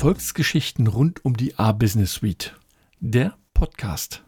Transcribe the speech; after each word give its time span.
Erfolgsgeschichten 0.00 0.86
rund 0.86 1.22
um 1.26 1.36
die 1.36 1.58
A-Business 1.58 2.14
Suite. 2.14 2.56
Der 3.00 3.36
Podcast. 3.52 4.24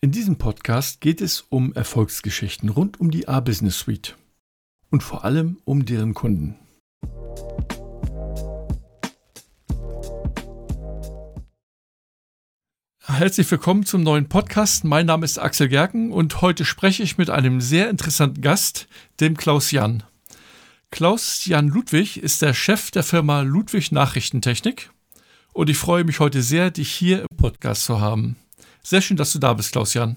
In 0.00 0.12
diesem 0.12 0.38
Podcast 0.38 1.00
geht 1.00 1.20
es 1.20 1.40
um 1.40 1.72
Erfolgsgeschichten 1.72 2.68
rund 2.68 3.00
um 3.00 3.10
die 3.10 3.26
A-Business 3.26 3.80
Suite 3.80 4.16
und 4.90 5.02
vor 5.02 5.24
allem 5.24 5.58
um 5.64 5.84
deren 5.84 6.14
Kunden. 6.14 6.54
Herzlich 13.10 13.50
willkommen 13.50 13.86
zum 13.86 14.02
neuen 14.02 14.28
Podcast. 14.28 14.84
Mein 14.84 15.06
Name 15.06 15.24
ist 15.24 15.38
Axel 15.38 15.68
Gerken 15.68 16.12
und 16.12 16.42
heute 16.42 16.66
spreche 16.66 17.02
ich 17.02 17.16
mit 17.16 17.30
einem 17.30 17.62
sehr 17.62 17.88
interessanten 17.88 18.42
Gast, 18.42 18.86
dem 19.18 19.34
Klaus 19.34 19.70
Jan. 19.70 20.02
Klaus 20.90 21.46
Jan 21.46 21.68
Ludwig 21.68 22.22
ist 22.22 22.42
der 22.42 22.52
Chef 22.52 22.90
der 22.90 23.02
Firma 23.02 23.40
Ludwig 23.40 23.92
Nachrichtentechnik 23.92 24.90
und 25.54 25.70
ich 25.70 25.78
freue 25.78 26.04
mich 26.04 26.20
heute 26.20 26.42
sehr, 26.42 26.70
dich 26.70 26.90
hier 26.90 27.22
im 27.22 27.36
Podcast 27.36 27.84
zu 27.84 27.98
haben. 27.98 28.36
Sehr 28.82 29.00
schön, 29.00 29.16
dass 29.16 29.32
du 29.32 29.38
da 29.38 29.54
bist, 29.54 29.72
Klaus 29.72 29.94
Jan. 29.94 30.16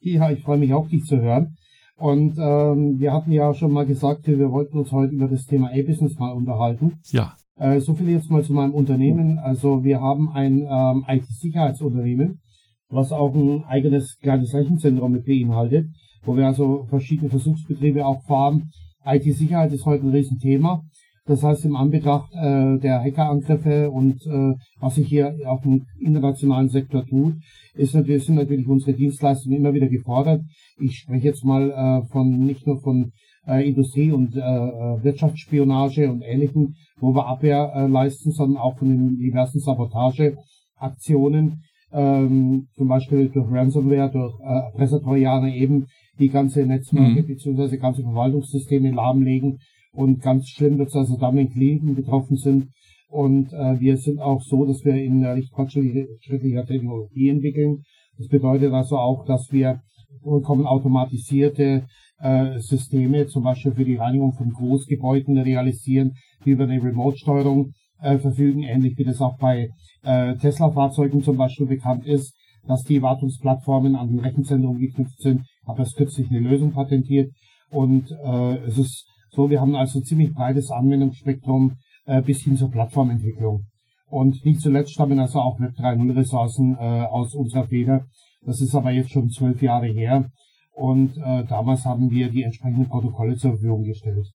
Ja, 0.00 0.30
ich 0.30 0.42
freue 0.42 0.58
mich 0.58 0.74
auch, 0.74 0.86
dich 0.88 1.06
zu 1.06 1.16
hören. 1.16 1.56
Und 1.96 2.36
ähm, 2.38 3.00
wir 3.00 3.14
hatten 3.14 3.32
ja 3.32 3.54
schon 3.54 3.72
mal 3.72 3.86
gesagt, 3.86 4.26
wir 4.26 4.50
wollten 4.50 4.78
uns 4.78 4.92
heute 4.92 5.14
über 5.14 5.26
das 5.26 5.46
Thema 5.46 5.68
A-Business 5.68 6.18
mal 6.18 6.32
unterhalten. 6.32 7.00
Ja. 7.10 7.34
Äh, 7.56 7.80
so 7.80 7.94
viel 7.94 8.08
jetzt 8.08 8.30
mal 8.30 8.42
zu 8.42 8.52
meinem 8.52 8.74
Unternehmen. 8.74 9.38
Also 9.38 9.84
wir 9.84 10.00
haben 10.00 10.30
ein 10.30 10.66
ähm, 10.68 11.04
IT-Sicherheitsunternehmen, 11.06 12.40
was 12.88 13.12
auch 13.12 13.34
ein 13.34 13.64
eigenes 13.64 14.18
kleines 14.18 14.54
Rechenzentrum 14.54 15.12
mit 15.12 15.24
beinhaltet, 15.24 15.88
wo 16.24 16.36
wir 16.36 16.46
also 16.46 16.84
verschiedene 16.88 17.30
Versuchsbetriebe 17.30 18.04
auch 18.04 18.22
fahren. 18.24 18.70
IT-Sicherheit 19.04 19.72
ist 19.72 19.86
heute 19.86 20.06
ein 20.06 20.12
Riesenthema. 20.12 20.82
Das 21.26 21.42
heißt, 21.42 21.64
im 21.64 21.76
Anbetracht 21.76 22.30
äh, 22.34 22.78
der 22.78 23.02
Hackerangriffe 23.02 23.90
und 23.90 24.26
äh, 24.26 24.54
was 24.80 24.96
sich 24.96 25.08
hier 25.08 25.34
auf 25.46 25.62
dem 25.62 25.86
internationalen 25.98 26.68
Sektor 26.68 27.06
tut, 27.06 27.36
ist 27.74 27.94
natürlich, 27.94 28.26
sind 28.26 28.34
natürlich 28.34 28.68
unsere 28.68 28.92
Dienstleistungen 28.92 29.56
immer 29.56 29.72
wieder 29.72 29.88
gefordert. 29.88 30.42
Ich 30.78 30.98
spreche 30.98 31.28
jetzt 31.28 31.44
mal 31.44 31.70
äh, 31.70 32.06
von 32.12 32.28
nicht 32.44 32.66
nur 32.66 32.78
von 32.80 33.12
äh, 33.46 33.68
Industrie- 33.68 34.12
und 34.12 34.36
äh, 34.36 34.40
äh, 34.40 35.02
Wirtschaftsspionage 35.02 36.10
und 36.10 36.22
Ähnlichem, 36.22 36.74
wo 36.98 37.14
wir 37.14 37.26
Abwehr 37.26 37.72
äh, 37.74 37.86
leisten, 37.86 38.32
sondern 38.32 38.58
auch 38.58 38.78
von 38.78 38.88
den 38.88 39.16
diversen 39.16 39.60
Sabotageaktionen, 39.60 41.62
ähm, 41.92 42.66
zum 42.74 42.88
Beispiel 42.88 43.28
durch 43.28 43.50
Ransomware, 43.50 44.10
durch 44.10 44.34
äh, 44.40 44.66
Erpressertrojaner 44.66 45.54
eben, 45.54 45.86
die 46.18 46.28
ganze 46.28 46.64
Netzwerke 46.64 47.22
mhm. 47.22 47.26
bzw. 47.26 47.76
ganze 47.76 48.02
Verwaltungssysteme 48.02 48.90
lahmlegen. 48.90 49.58
Und 49.92 50.22
ganz 50.22 50.48
schlimm 50.48 50.78
wird 50.78 50.88
es 50.88 50.96
also 50.96 51.16
dann, 51.16 51.36
wenn 51.36 51.50
Klienten 51.50 51.94
betroffen 51.94 52.36
sind. 52.36 52.68
Und 53.08 53.52
äh, 53.52 53.78
wir 53.78 53.96
sind 53.96 54.18
auch 54.18 54.42
so, 54.42 54.64
dass 54.64 54.84
wir 54.84 54.94
in 54.94 55.24
recht 55.24 55.54
fortschrittlicher 55.54 56.66
Technologie 56.66 57.28
entwickeln. 57.28 57.84
Das 58.18 58.28
bedeutet 58.28 58.72
also 58.72 58.98
auch, 58.98 59.24
dass 59.24 59.52
wir 59.52 59.80
vollkommen 60.22 60.66
automatisierte 60.66 61.84
äh, 62.20 62.58
Systeme, 62.58 63.26
zum 63.26 63.42
Beispiel 63.42 63.72
für 63.72 63.84
die 63.84 63.96
Reinigung 63.96 64.32
von 64.32 64.52
Großgebäuden 64.52 65.38
realisieren, 65.38 66.12
die 66.44 66.50
über 66.50 66.64
eine 66.64 66.82
Remote-Steuerung 66.82 67.72
äh, 68.00 68.18
verfügen, 68.18 68.62
ähnlich 68.62 68.96
wie 68.96 69.04
das 69.04 69.20
auch 69.20 69.38
bei 69.38 69.70
äh, 70.02 70.36
Tesla-Fahrzeugen 70.36 71.22
zum 71.22 71.36
Beispiel 71.36 71.66
bekannt 71.66 72.06
ist, 72.06 72.34
dass 72.66 72.82
die 72.84 73.02
Wartungsplattformen 73.02 73.96
an 73.96 74.08
den 74.08 74.20
Rechenzentrum 74.20 74.78
geknüpft 74.78 75.20
sind. 75.20 75.42
Habe 75.66 75.82
das 75.82 75.94
kürzlich 75.94 76.30
eine 76.30 76.40
Lösung 76.40 76.72
patentiert 76.72 77.30
und 77.70 78.10
äh, 78.10 78.56
es 78.66 78.78
ist 78.78 79.06
so, 79.30 79.50
wir 79.50 79.60
haben 79.60 79.74
also 79.74 80.00
ziemlich 80.00 80.32
breites 80.32 80.70
Anwendungsspektrum 80.70 81.76
äh, 82.06 82.22
bis 82.22 82.42
hin 82.42 82.56
zur 82.56 82.70
Plattformentwicklung. 82.70 83.64
Und 84.06 84.44
nicht 84.44 84.60
zuletzt 84.60 84.92
stammen 84.92 85.18
also 85.18 85.40
auch 85.40 85.58
Web 85.60 85.72
3.0 85.78 86.16
Ressourcen 86.16 86.76
äh, 86.76 86.78
aus 86.78 87.34
unserer 87.34 87.66
Feder. 87.66 88.06
Das 88.42 88.60
ist 88.60 88.74
aber 88.74 88.90
jetzt 88.90 89.10
schon 89.10 89.30
zwölf 89.30 89.60
Jahre 89.62 89.86
her. 89.86 90.30
Und 90.72 91.16
äh, 91.16 91.44
damals 91.44 91.84
haben 91.84 92.10
wir 92.10 92.30
die 92.30 92.42
entsprechenden 92.42 92.88
Protokolle 92.88 93.36
zur 93.36 93.52
Verfügung 93.52 93.84
gestellt. 93.84 94.26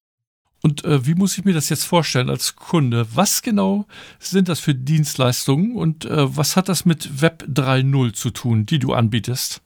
Und 0.62 0.84
äh, 0.84 1.06
wie 1.06 1.14
muss 1.14 1.38
ich 1.38 1.44
mir 1.44 1.54
das 1.54 1.68
jetzt 1.68 1.84
vorstellen 1.84 2.28
als 2.28 2.56
Kunde? 2.56 3.06
Was 3.14 3.42
genau 3.42 3.86
sind 4.18 4.48
das 4.48 4.60
für 4.60 4.74
Dienstleistungen 4.74 5.74
und 5.76 6.04
äh, 6.04 6.36
was 6.36 6.56
hat 6.56 6.68
das 6.68 6.84
mit 6.84 7.22
Web 7.22 7.44
3.0 7.48 8.12
zu 8.12 8.30
tun, 8.30 8.66
die 8.66 8.78
du 8.78 8.92
anbietest? 8.92 9.62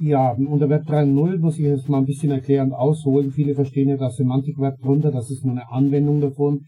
Ja, 0.00 0.32
unter 0.32 0.68
Web 0.68 0.88
3.0 0.88 1.38
muss 1.38 1.54
ich 1.54 1.64
jetzt 1.64 1.88
mal 1.88 1.98
ein 1.98 2.06
bisschen 2.06 2.30
erklärend 2.30 2.72
ausholen. 2.72 3.32
Viele 3.32 3.54
verstehen 3.54 3.88
ja 3.88 3.96
das 3.96 4.16
Semantic 4.16 4.58
Web 4.58 4.80
drunter, 4.80 5.10
das 5.10 5.30
ist 5.30 5.44
nur 5.44 5.52
eine 5.52 5.70
Anwendung 5.70 6.20
davon. 6.20 6.66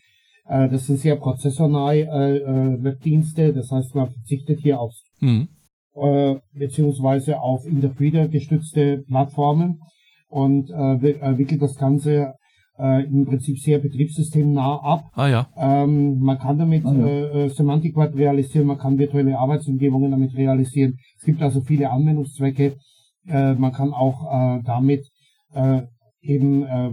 Äh, 0.48 0.68
das 0.68 0.86
sind 0.86 0.98
sehr 0.98 1.16
prozessornahe 1.16 2.00
äh, 2.00 2.36
äh, 2.38 2.82
Webdienste, 2.82 3.52
das 3.52 3.70
heißt, 3.70 3.94
man 3.94 4.10
verzichtet 4.10 4.60
hier 4.60 4.80
aufs 4.80 5.02
mhm 5.20 5.48
äh, 5.96 6.36
beziehungsweise 6.52 7.40
auf 7.40 7.66
Interpreter 7.66 8.28
gestützte 8.28 8.98
Plattformen 9.08 9.80
und 10.28 10.70
äh, 10.70 11.10
äh, 11.10 11.38
wickelt 11.38 11.62
das 11.62 11.76
Ganze 11.76 12.34
äh, 12.78 13.04
im 13.04 13.24
Prinzip 13.24 13.58
sehr 13.58 13.78
betriebssystemnah 13.78 14.76
ab. 14.82 15.04
Ah 15.14 15.28
ja. 15.28 15.48
Ähm, 15.56 16.18
man 16.18 16.38
kann 16.38 16.58
damit 16.58 16.84
ah, 16.84 16.92
ja. 16.92 17.48
Semantic 17.48 17.96
Web 17.96 18.14
realisieren, 18.14 18.66
man 18.66 18.78
kann 18.78 18.98
virtuelle 18.98 19.38
Arbeitsumgebungen 19.38 20.10
damit 20.10 20.36
realisieren. 20.36 20.98
Es 21.18 21.24
gibt 21.24 21.40
also 21.40 21.62
viele 21.62 21.90
Anwendungszwecke. 21.90 22.76
Äh, 23.26 23.54
man 23.54 23.72
kann 23.72 23.92
auch 23.92 24.58
äh, 24.58 24.62
damit 24.64 25.08
äh, 25.54 25.82
eben 26.20 26.64
äh, 26.64 26.90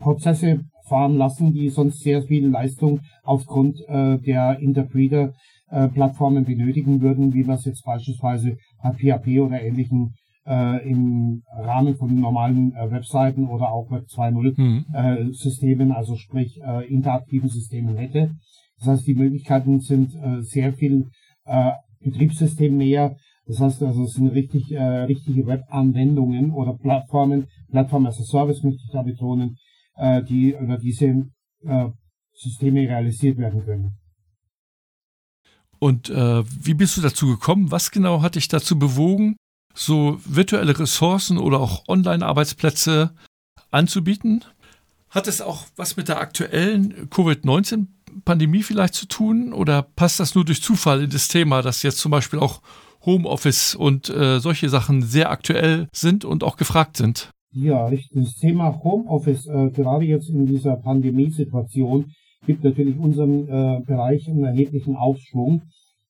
Prozesse 0.00 0.64
fahren 0.90 1.16
lassen, 1.16 1.52
die 1.52 1.68
sonst 1.70 2.00
sehr 2.00 2.22
viel 2.22 2.48
Leistung 2.48 3.00
aufgrund 3.22 3.80
äh, 3.88 4.18
der 4.18 4.58
Interpreter 4.58 5.32
äh, 5.70 5.88
benötigen 5.88 7.00
würden, 7.00 7.32
wie 7.32 7.46
wir 7.46 7.54
es 7.54 7.64
jetzt 7.64 7.84
beispielsweise 7.84 8.56
bei 8.82 8.90
PHP 8.92 9.40
oder 9.40 9.62
ähnlichen 9.62 10.14
äh, 10.46 10.88
im 10.88 11.42
Rahmen 11.52 11.94
von 11.96 12.20
normalen 12.20 12.74
äh, 12.74 12.90
Webseiten 12.90 13.46
oder 13.46 13.70
auch 13.70 13.90
Web 13.90 14.06
2.0 14.12 14.60
mhm. 14.60 14.84
äh, 14.92 15.32
Systemen, 15.32 15.92
also 15.92 16.16
sprich 16.16 16.60
äh, 16.60 16.92
interaktiven 16.92 17.48
Systemen 17.48 17.96
hätte. 17.96 18.32
Das 18.78 18.88
heißt, 18.88 19.06
die 19.06 19.14
Möglichkeiten 19.14 19.80
sind 19.80 20.14
äh, 20.16 20.42
sehr 20.42 20.72
viel 20.72 21.06
äh, 21.44 21.72
betriebssystemnäher. 22.00 23.16
Das 23.46 23.60
heißt 23.60 23.82
also, 23.82 24.04
es 24.04 24.14
sind 24.14 24.28
richtig, 24.28 24.72
äh, 24.72 25.02
richtige 25.04 25.46
Web-Anwendungen 25.46 26.50
oder 26.52 26.74
Plattformen, 26.74 27.46
Plattform 27.70 28.06
as 28.06 28.20
a 28.20 28.24
Service 28.24 28.62
möchte 28.62 28.82
ich 28.84 28.92
da 28.92 29.02
betonen, 29.02 29.56
äh, 29.96 30.22
die 30.22 30.52
über 30.52 30.76
diese 30.76 31.26
äh, 31.64 31.88
Systeme 32.32 32.80
realisiert 32.80 33.38
werden 33.38 33.64
können. 33.64 33.96
Und 35.78 36.10
äh, 36.10 36.44
wie 36.46 36.74
bist 36.74 36.96
du 36.96 37.00
dazu 37.00 37.26
gekommen? 37.26 37.70
Was 37.70 37.90
genau 37.90 38.22
hat 38.22 38.34
dich 38.34 38.48
dazu 38.48 38.78
bewogen, 38.78 39.36
so 39.74 40.20
virtuelle 40.24 40.78
Ressourcen 40.78 41.38
oder 41.38 41.58
auch 41.58 41.88
Online-Arbeitsplätze 41.88 43.14
anzubieten? 43.70 44.44
Hat 45.08 45.26
es 45.26 45.40
auch 45.40 45.66
was 45.76 45.96
mit 45.96 46.08
der 46.08 46.20
aktuellen 46.20 47.08
Covid-19-Pandemie 47.10 48.62
vielleicht 48.62 48.94
zu 48.94 49.06
tun 49.06 49.52
oder 49.52 49.82
passt 49.82 50.20
das 50.20 50.34
nur 50.34 50.44
durch 50.44 50.62
Zufall 50.62 51.02
in 51.02 51.10
das 51.10 51.28
Thema, 51.28 51.62
dass 51.62 51.82
jetzt 51.82 51.98
zum 51.98 52.10
Beispiel 52.10 52.38
auch 52.38 52.60
Homeoffice 53.06 53.74
und 53.74 54.10
äh, 54.10 54.38
solche 54.38 54.68
Sachen 54.68 55.02
sehr 55.02 55.30
aktuell 55.30 55.88
sind 55.92 56.24
und 56.24 56.44
auch 56.44 56.56
gefragt 56.56 56.96
sind? 56.96 57.30
Ja, 57.52 57.86
richtig. 57.86 58.10
Das 58.14 58.34
Thema 58.36 58.80
Homeoffice, 58.82 59.46
äh, 59.46 59.70
gerade 59.70 60.04
jetzt 60.04 60.30
in 60.30 60.46
dieser 60.46 60.76
Pandemiesituation, 60.76 62.12
gibt 62.46 62.62
natürlich 62.62 62.96
unserem 62.96 63.48
äh, 63.48 63.80
Bereich 63.84 64.28
einen 64.28 64.44
erheblichen 64.44 64.94
Aufschwung. 64.96 65.62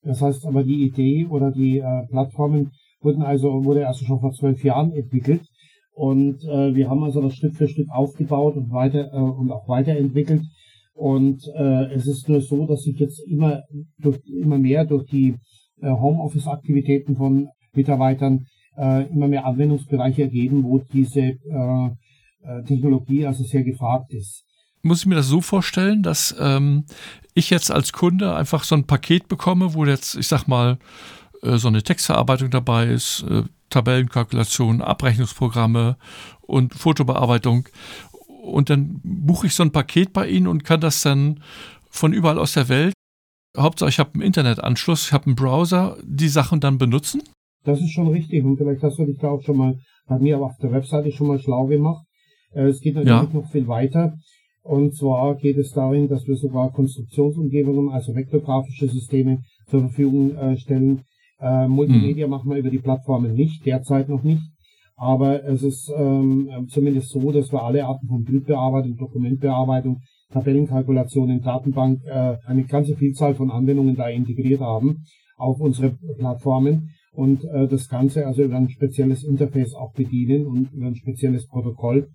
Das 0.03 0.21
heißt 0.21 0.47
aber 0.47 0.65
die 0.65 0.85
Idee 0.85 1.27
oder 1.27 1.51
die 1.51 1.79
äh, 1.79 2.07
Plattformen 2.09 2.73
wurden 3.01 3.23
also, 3.23 3.65
wurde 3.65 3.87
also 3.87 4.05
schon 4.05 4.21
vor 4.21 4.33
zwölf 4.33 4.63
Jahren 4.63 4.93
entwickelt. 4.93 5.43
Und 5.95 6.45
äh, 6.45 6.75
wir 6.75 6.89
haben 6.91 7.03
also 7.03 7.23
das 7.23 7.35
Stück 7.35 7.57
für 7.57 7.69
Stück 7.69 7.89
aufgebaut 7.91 8.57
und 8.57 8.71
weiter 8.71 9.11
äh, 9.13 9.17
und 9.17 9.51
auch 9.51 9.67
weiterentwickelt. 9.67 10.43
Und 10.95 11.43
äh, 11.57 11.93
es 11.95 12.07
ist 12.07 12.29
nur 12.29 12.43
so, 12.43 12.67
dass 12.67 12.83
sich 12.83 12.99
jetzt 12.99 13.21
immer 13.27 13.63
durch 13.99 14.19
immer 14.27 14.59
mehr 14.59 14.85
durch 14.85 15.07
die 15.07 15.37
äh, 15.81 15.91
Homeoffice-Aktivitäten 15.91 17.17
von 17.17 17.49
Mitarbeitern 17.73 18.47
äh, 18.81 19.07
immer 19.13 19.29
mehr 19.29 19.45
Anwendungsbereiche 19.45 20.23
ergeben, 20.23 20.65
wo 20.65 20.79
diese 20.79 21.21
äh, 21.21 21.37
äh 22.43 22.65
Technologie 22.65 23.27
also 23.27 23.45
sehr 23.45 23.63
gefragt 23.63 24.13
ist 24.13 24.45
muss 24.83 25.01
ich 25.01 25.07
mir 25.07 25.15
das 25.15 25.27
so 25.27 25.41
vorstellen, 25.41 26.03
dass 26.03 26.35
ähm, 26.39 26.85
ich 27.35 27.51
jetzt 27.51 27.71
als 27.71 27.93
Kunde 27.93 28.35
einfach 28.35 28.65
so 28.65 28.75
ein 28.75 28.87
Paket 28.87 29.29
bekomme, 29.29 29.75
wo 29.75 29.85
jetzt, 29.85 30.17
ich 30.17 30.29
sag 30.29 30.47
mal, 30.47 30.79
äh, 31.43 31.59
so 31.59 31.69
eine 31.69 31.83
Textverarbeitung 31.83 32.51
dabei 32.51 32.87
ist, 32.87 33.25
äh, 33.29 33.45
Tabellenkalkulation, 33.69 34.83
Abrechnungsprogramme 34.83 35.97
und 36.41 36.75
Fotobearbeitung. 36.75 37.69
Und 38.43 38.71
dann 38.71 39.01
buche 39.05 39.47
ich 39.47 39.55
so 39.55 39.63
ein 39.63 39.73
Paket 39.73 40.13
bei 40.13 40.29
Ihnen 40.29 40.47
und 40.47 40.65
kann 40.65 40.81
das 40.81 41.03
dann 41.03 41.43
von 41.91 42.13
überall 42.13 42.39
aus 42.39 42.55
der 42.55 42.69
Welt, 42.69 42.95
Hauptsache 43.57 43.91
ich 43.91 43.99
habe 43.99 44.15
einen 44.15 44.23
Internetanschluss, 44.23 45.07
ich 45.07 45.13
habe 45.13 45.27
einen 45.27 45.35
Browser, 45.35 45.97
die 46.05 46.29
Sachen 46.29 46.61
dann 46.61 46.79
benutzen? 46.79 47.23
Das 47.65 47.81
ist 47.81 47.91
schon 47.91 48.09
richtig 48.09 48.45
und 48.45 48.57
vielleicht 48.57 48.83
hast 48.83 48.99
du 48.99 49.05
dich 49.05 49.19
da 49.19 49.31
auch 49.31 49.43
schon 49.43 49.57
mal 49.57 49.79
bei 50.07 50.19
mir 50.19 50.37
aber 50.37 50.47
auf 50.47 50.57
der 50.63 50.73
Webseite 50.73 51.13
schon 51.13 51.29
mal 51.29 51.39
schlau 51.39 51.67
gemacht. 51.67 52.05
Äh, 52.53 52.65
es 52.65 52.81
geht 52.81 52.95
natürlich 52.95 53.33
ja. 53.33 53.41
noch 53.41 53.51
viel 53.51 53.69
weiter. 53.69 54.15
Und 54.63 54.95
zwar 54.95 55.37
geht 55.37 55.57
es 55.57 55.73
darin, 55.73 56.09
dass 56.09 56.27
wir 56.27 56.37
sogar 56.37 56.71
Konstruktionsumgebungen, 56.73 57.91
also 57.91 58.15
vektorgrafische 58.15 58.89
Systeme 58.89 59.39
zur 59.67 59.81
Verfügung 59.81 60.37
äh, 60.37 60.57
stellen. 60.57 61.03
Äh, 61.41 61.67
Multimedia 61.69 62.27
mhm. 62.27 62.31
machen 62.31 62.51
wir 62.51 62.59
über 62.59 62.71
die 62.71 62.79
Plattformen 62.79 63.33
nicht, 63.33 63.65
derzeit 63.65 64.09
noch 64.09 64.23
nicht. 64.23 64.43
Aber 64.97 65.43
es 65.45 65.63
ist 65.63 65.91
ähm, 65.97 66.67
zumindest 66.69 67.09
so, 67.09 67.33
dass 67.33 67.51
wir 67.51 67.63
alle 67.63 67.87
Arten 67.87 68.07
von 68.07 68.23
Bildbearbeitung, 68.23 68.97
Dokumentbearbeitung, 68.99 70.03
Tabellenkalkulationen, 70.31 71.41
Datenbank, 71.41 72.01
äh, 72.05 72.37
eine 72.47 72.65
ganze 72.65 72.95
Vielzahl 72.97 73.35
von 73.35 73.51
Anwendungen 73.51 73.97
da 73.97 74.09
integriert 74.09 74.61
haben 74.61 75.05
auf 75.39 75.59
unsere 75.59 75.97
Plattformen 76.19 76.91
und 77.13 77.45
äh, 77.45 77.67
das 77.69 77.89
Ganze 77.89 78.27
also 78.27 78.43
über 78.43 78.57
ein 78.57 78.69
spezielles 78.69 79.25
Interface 79.25 79.75
auch 79.75 79.93
bedienen 79.93 80.47
und 80.47 80.73
über 80.73 80.87
ein 80.87 80.97
spezielles 80.97 81.47
Protokoll, 81.47 82.09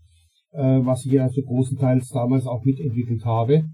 äh, 0.53 0.79
was 0.83 1.05
ich 1.05 1.19
also 1.19 1.41
großenteils 1.41 2.09
damals 2.09 2.47
auch 2.47 2.63
mitentwickelt 2.63 3.25
habe. 3.25 3.65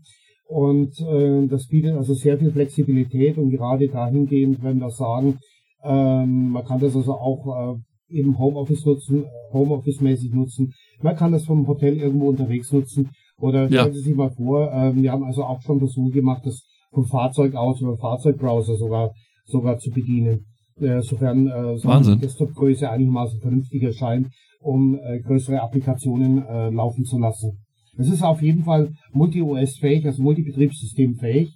Und 0.48 1.00
äh, 1.00 1.48
das 1.48 1.68
bietet 1.68 1.96
also 1.96 2.14
sehr 2.14 2.38
viel 2.38 2.52
Flexibilität 2.52 3.38
und 3.38 3.52
gerade 3.52 3.88
dahingehend, 3.88 4.62
wenn 4.64 4.80
wir 4.80 4.90
sagen, 4.90 5.38
ähm, 5.84 6.50
man 6.50 6.66
kann 6.66 6.80
das 6.80 6.96
also 6.96 7.14
auch 7.14 7.76
äh, 7.76 8.18
eben 8.18 8.38
Homeoffice 8.38 8.86
nutzen, 8.86 9.26
Homeoffice-mäßig 9.54 10.34
nutzen. 10.34 10.74
Man 11.02 11.16
kann 11.16 11.32
das 11.32 11.46
vom 11.46 11.68
Hotel 11.68 11.98
irgendwo 11.98 12.28
unterwegs 12.30 12.72
nutzen. 12.72 13.12
Oder 13.38 13.68
stellen 13.68 13.88
ja. 13.88 13.92
Sie 13.94 14.02
sich 14.02 14.16
mal 14.16 14.30
vor, 14.32 14.72
äh, 14.72 14.96
wir 14.96 15.12
haben 15.12 15.24
also 15.24 15.44
auch 15.44 15.62
schon 15.62 15.80
Versuche 15.80 16.12
gemacht, 16.12 16.46
das 16.46 16.64
vom 16.92 17.06
Fahrzeug 17.06 17.56
aus 17.56 17.82
über 17.82 17.98
Fahrzeugbrowser 17.98 18.76
sogar 18.76 19.14
sogar 19.46 19.78
zu 19.80 19.90
bedienen. 19.90 20.51
Äh, 20.82 21.02
sofern 21.02 21.48
äh, 21.48 21.78
so 21.78 22.16
die 22.16 22.22
Desktop-Größe 22.22 22.90
einigermaßen 22.90 23.40
vernünftig 23.40 23.84
erscheint, 23.84 24.28
um 24.60 24.96
äh, 24.96 25.20
größere 25.20 25.62
Applikationen 25.62 26.44
äh, 26.44 26.70
laufen 26.70 27.06
zu 27.06 27.20
lassen. 27.20 27.60
Es 27.98 28.10
ist 28.10 28.24
auf 28.24 28.42
jeden 28.42 28.64
Fall 28.64 28.94
Multi-OS-fähig, 29.14 30.06
also 30.06 30.24
Multibetriebssystem-fähig. 30.24 31.56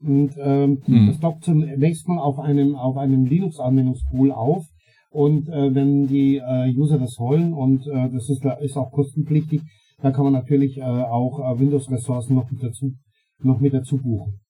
Und 0.00 0.34
ähm, 0.38 0.82
hm. 0.84 1.06
das 1.06 1.20
dockt 1.20 1.44
zunächst 1.44 2.08
mal 2.08 2.18
auf 2.18 2.38
einem, 2.38 2.74
auf 2.74 2.96
einem 2.96 3.24
Linux-Anwendungspool 3.26 4.32
auf. 4.32 4.66
Und 5.10 5.48
äh, 5.48 5.74
wenn 5.74 6.08
die 6.08 6.36
äh, 6.38 6.74
User 6.76 6.98
das 6.98 7.18
wollen, 7.18 7.52
und 7.52 7.86
äh, 7.86 8.10
das 8.10 8.28
ist, 8.28 8.44
ist 8.60 8.76
auch 8.76 8.90
kostenpflichtig, 8.90 9.62
dann 10.02 10.12
kann 10.12 10.24
man 10.24 10.32
natürlich 10.32 10.78
äh, 10.78 10.82
auch 10.82 11.38
äh, 11.38 11.60
Windows-Ressourcen 11.60 12.34
noch 12.34 12.50
mit 12.50 12.62
dazu, 12.62 12.92
noch 13.38 13.60
mit 13.60 13.72
dazu 13.72 13.98
buchen. 13.98 14.40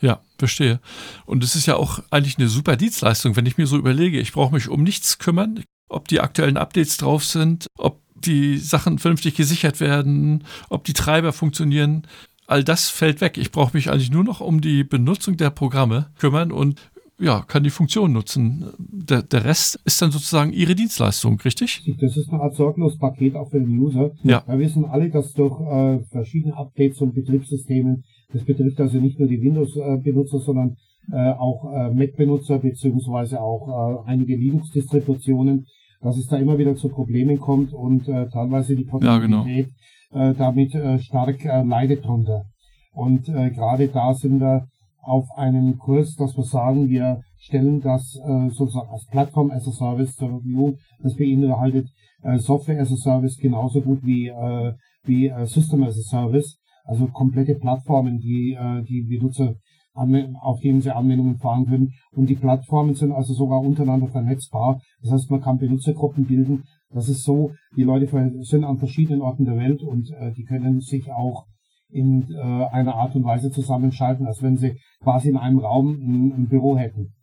Ja, 0.00 0.20
verstehe. 0.38 0.80
Und 1.24 1.44
es 1.44 1.54
ist 1.54 1.66
ja 1.66 1.76
auch 1.76 2.00
eigentlich 2.10 2.38
eine 2.38 2.48
super 2.48 2.76
Dienstleistung, 2.76 3.36
wenn 3.36 3.46
ich 3.46 3.56
mir 3.56 3.66
so 3.66 3.76
überlege, 3.76 4.20
ich 4.20 4.32
brauche 4.32 4.54
mich 4.54 4.68
um 4.68 4.82
nichts 4.82 5.18
kümmern, 5.18 5.62
ob 5.88 6.08
die 6.08 6.20
aktuellen 6.20 6.56
Updates 6.56 6.96
drauf 6.96 7.24
sind, 7.24 7.66
ob 7.78 8.00
die 8.14 8.58
Sachen 8.58 8.98
vernünftig 8.98 9.34
gesichert 9.34 9.80
werden, 9.80 10.44
ob 10.68 10.84
die 10.84 10.92
Treiber 10.92 11.32
funktionieren. 11.32 12.06
All 12.46 12.64
das 12.64 12.88
fällt 12.88 13.20
weg. 13.20 13.38
Ich 13.38 13.50
brauche 13.50 13.76
mich 13.76 13.90
eigentlich 13.90 14.10
nur 14.10 14.24
noch 14.24 14.40
um 14.40 14.60
die 14.60 14.84
Benutzung 14.84 15.36
der 15.36 15.50
Programme 15.50 16.10
kümmern 16.18 16.52
und 16.52 16.80
ja, 17.18 17.42
kann 17.42 17.62
die 17.62 17.70
Funktion 17.70 18.12
nutzen. 18.12 18.66
Der, 18.78 19.22
der 19.22 19.44
Rest 19.44 19.80
ist 19.84 20.02
dann 20.02 20.10
sozusagen 20.10 20.52
Ihre 20.52 20.74
Dienstleistung, 20.74 21.40
richtig? 21.40 21.82
Das 22.00 22.16
ist 22.16 22.28
eine 22.28 22.42
Art 22.42 22.56
sorglos 22.56 22.98
Paket 22.98 23.36
auch 23.36 23.50
für 23.50 23.60
den 23.60 23.78
User. 23.78 24.10
Ja. 24.24 24.42
Wir 24.46 24.58
wissen 24.58 24.84
alle, 24.84 25.10
dass 25.10 25.32
durch 25.32 25.60
äh, 25.60 26.04
verschiedene 26.10 26.56
Updates 26.56 27.00
und 27.00 27.14
Betriebssystemen 27.14 28.04
das 28.34 28.44
betrifft 28.44 28.80
also 28.80 28.98
nicht 28.98 29.18
nur 29.18 29.28
die 29.28 29.40
Windows-Benutzer, 29.40 30.40
sondern 30.40 30.76
äh, 31.12 31.30
auch 31.30 31.72
äh, 31.72 31.90
Mac-Benutzer 31.94 32.58
beziehungsweise 32.58 33.40
auch 33.40 34.04
äh, 34.06 34.10
einige 34.10 34.36
Linux-Distributionen, 34.36 35.66
dass 36.02 36.16
es 36.16 36.26
da 36.26 36.36
immer 36.36 36.58
wieder 36.58 36.74
zu 36.74 36.88
Problemen 36.88 37.38
kommt 37.38 37.72
und 37.72 38.08
äh, 38.08 38.28
teilweise 38.28 38.74
die 38.74 38.84
Portabilität 38.84 39.68
ja, 40.12 40.18
genau. 40.18 40.30
äh, 40.30 40.34
damit 40.34 40.74
äh, 40.74 40.98
stark 40.98 41.44
äh, 41.44 41.62
leidet 41.62 42.04
drunter. 42.04 42.44
Und 42.92 43.28
äh, 43.28 43.50
gerade 43.50 43.88
da 43.88 44.14
sind 44.14 44.40
wir 44.40 44.66
auf 45.00 45.26
einen 45.36 45.78
Kurs, 45.78 46.16
dass 46.16 46.36
wir 46.36 46.44
sagen, 46.44 46.88
wir 46.88 47.20
stellen 47.38 47.80
das 47.80 48.16
äh, 48.16 48.48
sozusagen 48.50 48.90
als 48.90 49.06
Plattform 49.06 49.50
as 49.50 49.68
a 49.68 49.72
Service 49.72 50.16
zur 50.16 50.30
Verfügung. 50.30 50.78
Das 51.02 51.14
beinhaltet 51.14 51.88
äh, 52.22 52.38
Software 52.38 52.80
as 52.80 52.90
a 52.90 52.96
Service 52.96 53.36
genauso 53.36 53.80
gut 53.80 54.00
wie, 54.02 54.28
äh, 54.28 54.72
wie 55.04 55.28
äh, 55.28 55.46
System 55.46 55.84
as 55.84 55.98
a 55.98 56.02
Service. 56.02 56.58
Also 56.84 57.06
komplette 57.06 57.54
Plattformen, 57.54 58.18
die 58.18 58.52
äh, 58.52 58.82
die 58.82 59.02
Benutzer 59.02 59.56
auf 59.94 60.60
denen 60.60 60.80
sie 60.80 60.90
Anwendungen 60.90 61.38
fahren 61.38 61.66
können. 61.66 61.94
Und 62.10 62.26
die 62.26 62.34
Plattformen 62.34 62.94
sind 62.94 63.12
also 63.12 63.32
sogar 63.32 63.60
untereinander 63.60 64.08
vernetzbar. 64.08 64.80
Das 65.02 65.12
heißt, 65.12 65.30
man 65.30 65.40
kann 65.40 65.58
Benutzergruppen 65.58 66.26
bilden. 66.26 66.64
Das 66.90 67.08
ist 67.08 67.22
so, 67.22 67.52
die 67.76 67.84
Leute 67.84 68.08
sind 68.42 68.64
an 68.64 68.78
verschiedenen 68.78 69.22
Orten 69.22 69.44
der 69.44 69.56
Welt 69.56 69.82
und 69.82 70.10
äh, 70.10 70.32
die 70.32 70.44
können 70.44 70.80
sich 70.80 71.10
auch 71.12 71.46
in 71.88 72.28
äh, 72.32 72.40
einer 72.40 72.96
Art 72.96 73.14
und 73.14 73.24
Weise 73.24 73.50
zusammenschalten, 73.50 74.26
als 74.26 74.42
wenn 74.42 74.56
sie 74.56 74.80
quasi 75.00 75.28
in 75.28 75.36
einem 75.36 75.58
Raum 75.58 75.94
ein, 75.94 76.32
ein 76.32 76.48
Büro 76.48 76.76
hätten. 76.76 77.14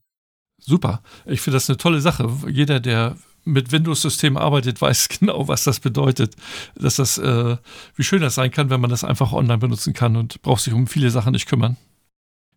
Super. 0.57 1.01
Ich 1.25 1.41
finde 1.41 1.55
das 1.55 1.69
eine 1.69 1.77
tolle 1.77 2.01
Sache. 2.01 2.29
Jeder, 2.49 2.79
der 2.79 3.15
mit 3.43 3.71
Windows-Systemen 3.71 4.37
arbeitet, 4.37 4.81
weiß 4.81 5.09
genau, 5.19 5.47
was 5.47 5.63
das 5.63 5.79
bedeutet. 5.79 6.35
Dass 6.75 6.95
das, 6.95 7.17
äh, 7.17 7.57
wie 7.95 8.03
schön 8.03 8.21
das 8.21 8.35
sein 8.35 8.51
kann, 8.51 8.69
wenn 8.69 8.81
man 8.81 8.89
das 8.89 9.03
einfach 9.03 9.33
online 9.33 9.59
benutzen 9.59 9.93
kann 9.93 10.15
und 10.15 10.41
braucht 10.41 10.61
sich 10.61 10.73
um 10.73 10.87
viele 10.87 11.09
Sachen 11.09 11.33
nicht 11.33 11.47
kümmern. 11.47 11.77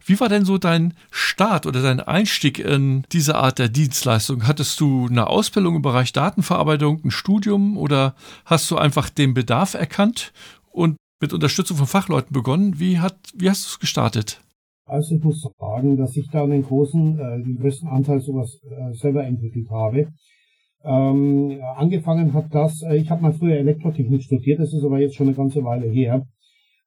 Wie 0.07 0.21
war 0.21 0.29
denn 0.29 0.45
so 0.45 0.59
dein 0.59 0.93
Start 1.11 1.65
oder 1.65 1.81
dein 1.81 2.01
Einstieg 2.01 2.59
in 2.59 3.05
diese 3.13 3.37
Art 3.37 3.59
der 3.59 3.71
Dienstleistung? 3.71 4.47
Hattest 4.47 4.79
du 4.81 5.07
eine 5.07 5.29
Ausbildung 5.29 5.77
im 5.77 5.83
Bereich 5.83 6.13
Datenverarbeitung, 6.13 7.01
ein 7.05 7.11
Studium 7.11 7.79
oder 7.79 8.15
hast 8.45 8.71
du 8.71 8.77
einfach 8.77 9.09
den 9.09 9.33
Bedarf 9.33 9.73
erkannt 9.73 10.35
und 10.71 10.97
mit 11.23 11.33
Unterstützung 11.33 11.79
von 11.79 11.87
Fachleuten 11.87 12.35
begonnen? 12.35 12.79
Wie, 12.79 12.99
hat, 12.99 13.17
wie 13.35 13.49
hast 13.49 13.65
du 13.65 13.69
es 13.71 13.79
gestartet? 13.79 14.43
Also 14.87 15.15
ich 15.15 15.25
muss 15.25 15.41
sagen, 15.59 15.97
dass 15.97 16.15
ich 16.17 16.29
da 16.31 16.45
einen 16.45 16.63
großen, 16.63 17.19
äh, 17.19 17.43
den 17.43 17.57
größten 17.57 17.89
Anteil 17.89 18.21
sowas 18.21 18.61
äh, 18.63 18.93
selber 18.95 19.25
entwickelt 19.25 19.71
habe. 19.71 20.09
Ähm, 20.85 21.61
angefangen 21.77 22.35
hat 22.35 22.55
das, 22.55 22.83
äh, 22.83 22.97
ich 22.97 23.11
habe 23.11 23.23
mal 23.23 23.33
früher 23.33 23.57
Elektrotechnik 23.57 24.23
studiert, 24.23 24.61
das 24.61 24.75
ist 24.75 24.85
aber 24.85 25.01
jetzt 25.01 25.17
schon 25.17 25.29
eine 25.29 25.37
ganze 25.37 25.65
Weile 25.65 25.87
her. 25.87 26.27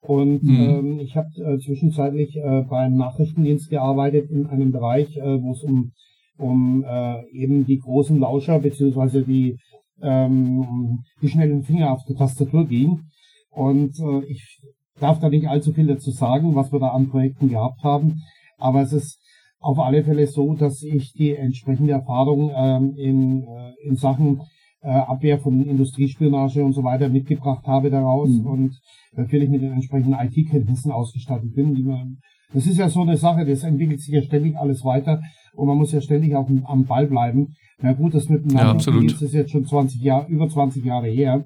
Und 0.02 0.44
mhm. 0.44 0.60
ähm, 0.60 1.00
ich 1.00 1.16
habe 1.16 1.30
äh, 1.44 1.58
zwischenzeitlich 1.58 2.38
äh, 2.38 2.62
beim 2.70 2.96
Nachrichtendienst 2.98 3.70
gearbeitet 3.70 4.30
in 4.30 4.46
einem 4.46 4.72
Bereich, 4.72 5.18
äh, 5.18 5.42
wo 5.42 5.52
es 5.52 5.64
um, 5.64 5.92
um 6.38 6.86
äh, 6.88 7.28
eben 7.32 7.66
die 7.66 7.80
großen 7.80 8.20
Lauscher 8.20 8.60
beziehungsweise 8.60 9.24
die, 9.24 9.58
ähm, 10.02 11.00
die 11.22 11.30
schnellen 11.30 11.64
Finger 11.64 11.92
auf 11.92 12.06
der 12.08 12.16
Tastatur 12.16 12.68
ging. 12.68 13.02
Und 13.50 14.00
äh, 14.00 14.24
ich 14.26 14.62
darf 15.00 15.20
da 15.20 15.30
nicht 15.30 15.48
allzu 15.48 15.74
viel 15.74 15.88
dazu 15.88 16.12
sagen, 16.12 16.56
was 16.56 16.72
wir 16.72 16.80
da 16.80 16.90
an 16.90 17.10
Projekten 17.10 17.50
gehabt 17.50 17.84
haben. 17.84 18.22
Aber 18.60 18.82
es 18.82 18.94
ist 18.94 19.17
auf 19.60 19.80
alle 19.80 20.04
Fälle 20.04 20.28
so, 20.28 20.54
dass 20.54 20.84
ich 20.84 21.14
die 21.14 21.36
entsprechende 21.36 21.94
Erfahrung 21.94 22.52
ähm, 22.56 22.94
in, 22.96 23.44
äh, 23.44 23.74
in 23.88 23.96
Sachen 23.96 24.42
äh, 24.82 24.90
Abwehr 24.90 25.40
von 25.40 25.66
Industriespionage 25.66 26.64
und 26.64 26.74
so 26.74 26.84
weiter 26.84 27.10
mitgebracht 27.10 27.66
habe 27.66 27.90
daraus 27.90 28.30
mhm. 28.30 28.46
und 28.46 28.80
natürlich 29.16 29.50
mit 29.50 29.62
den 29.62 29.74
entsprechenden 29.74 30.14
IT-Kenntnissen 30.14 30.92
ausgestattet 30.92 31.54
bin, 31.56 31.74
die 31.74 31.84
man 31.84 32.18
das 32.54 32.66
ist 32.66 32.78
ja 32.78 32.88
so 32.88 33.02
eine 33.02 33.18
Sache, 33.18 33.46
das 33.46 33.64
entwickelt 33.64 34.00
sich 34.00 34.14
ja 34.14 34.22
ständig 34.22 34.56
alles 34.58 34.86
weiter 34.86 35.22
und 35.54 35.68
man 35.68 35.78
muss 35.78 35.92
ja 35.92 36.00
ständig 36.00 36.36
auch 36.36 36.48
am 36.66 36.86
Ball 36.86 37.08
bleiben. 37.08 37.56
Na 37.80 37.94
gut, 37.94 38.14
das 38.14 38.30
mit 38.30 38.46
dem 38.46 38.58
ja, 38.58 38.74
das 38.74 39.22
ist 39.22 39.34
jetzt 39.34 39.52
schon 39.52 39.66
20 39.66 40.02
Jahre, 40.02 40.28
über 40.30 40.48
20 40.48 40.84
Jahre 40.84 41.08
her. 41.08 41.44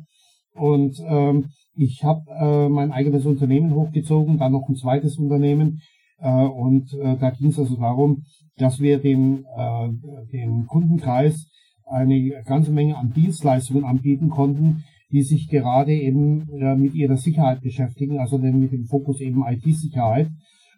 Und 0.54 1.02
ähm, 1.08 1.46
ich 1.74 2.04
habe 2.04 2.22
äh, 2.30 2.70
mein 2.70 2.92
eigenes 2.92 3.26
Unternehmen 3.26 3.74
hochgezogen, 3.74 4.38
dann 4.38 4.52
noch 4.52 4.68
ein 4.70 4.76
zweites 4.76 5.18
Unternehmen. 5.18 5.82
Äh, 6.22 6.46
und 6.46 6.94
äh, 6.94 7.18
da 7.18 7.32
ging 7.32 7.50
es 7.50 7.60
also 7.60 7.76
darum, 7.76 8.24
dass 8.58 8.80
wir 8.80 9.00
dem, 9.00 9.46
äh, 9.58 9.90
dem 10.32 10.68
Kundenkreis 10.68 11.48
eine 11.86 12.44
ganze 12.46 12.72
Menge 12.72 12.98
an 12.98 13.12
Dienstleistungen 13.14 13.84
anbieten 13.84 14.30
konnten, 14.30 14.84
die 15.12 15.24
sich 15.24 15.50
gerade 15.50 15.92
eben 15.92 16.48
mit 16.78 16.94
ihrer 16.94 17.18
Sicherheit 17.18 17.60
beschäftigen, 17.60 18.18
also 18.18 18.38
mit 18.38 18.72
dem 18.72 18.86
Fokus 18.86 19.20
eben 19.20 19.44
IT-Sicherheit. 19.46 20.30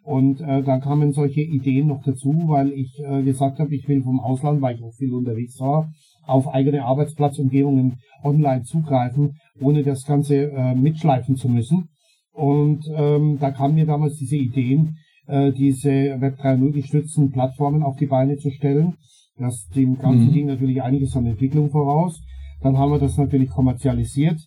Und 0.03 0.41
äh, 0.41 0.63
da 0.63 0.79
kamen 0.79 1.13
solche 1.13 1.41
Ideen 1.41 1.87
noch 1.87 2.01
dazu, 2.03 2.33
weil 2.47 2.71
ich 2.71 2.99
äh, 2.99 3.21
gesagt 3.21 3.59
habe, 3.59 3.75
ich 3.75 3.87
will 3.87 4.01
vom 4.01 4.19
Ausland, 4.19 4.59
weil 4.61 4.75
ich 4.75 4.83
auch 4.83 4.93
viel 4.93 5.13
unterwegs 5.13 5.59
war, 5.59 5.91
auf 6.25 6.47
eigene 6.47 6.83
Arbeitsplatzumgebungen 6.83 7.99
online 8.23 8.63
zugreifen, 8.63 9.37
ohne 9.61 9.83
das 9.83 10.03
Ganze 10.05 10.51
äh, 10.51 10.73
mitschleifen 10.73 11.35
zu 11.35 11.47
müssen. 11.47 11.89
Und 12.33 12.89
ähm, 12.93 13.37
da 13.39 13.51
kamen 13.51 13.75
mir 13.75 13.85
damals 13.85 14.17
diese 14.17 14.35
Ideen, 14.35 14.97
äh, 15.27 15.51
diese 15.51 15.89
Web 16.19 16.39
3.0 16.39 16.71
gestützten 16.71 17.31
Plattformen 17.31 17.83
auf 17.83 17.95
die 17.97 18.07
Beine 18.07 18.37
zu 18.37 18.49
stellen. 18.51 18.95
Das 19.37 19.67
dem 19.75 19.97
ganzen 19.97 20.27
mhm. 20.27 20.33
Ding 20.33 20.45
natürlich 20.47 20.81
einiges 20.81 21.15
an 21.15 21.25
Entwicklung 21.25 21.71
voraus. 21.71 22.21
Dann 22.61 22.77
haben 22.77 22.91
wir 22.91 22.99
das 22.99 23.17
natürlich 23.17 23.49
kommerzialisiert 23.49 24.39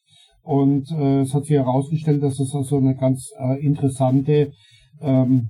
und 0.46 0.90
äh, 0.92 1.20
es 1.22 1.34
hat 1.34 1.44
sich 1.44 1.56
herausgestellt, 1.56 2.22
dass 2.22 2.38
es 2.38 2.54
also 2.54 2.76
eine 2.76 2.94
ganz 2.94 3.32
äh, 3.38 3.60
interessante, 3.64 4.52
ähm, 5.00 5.48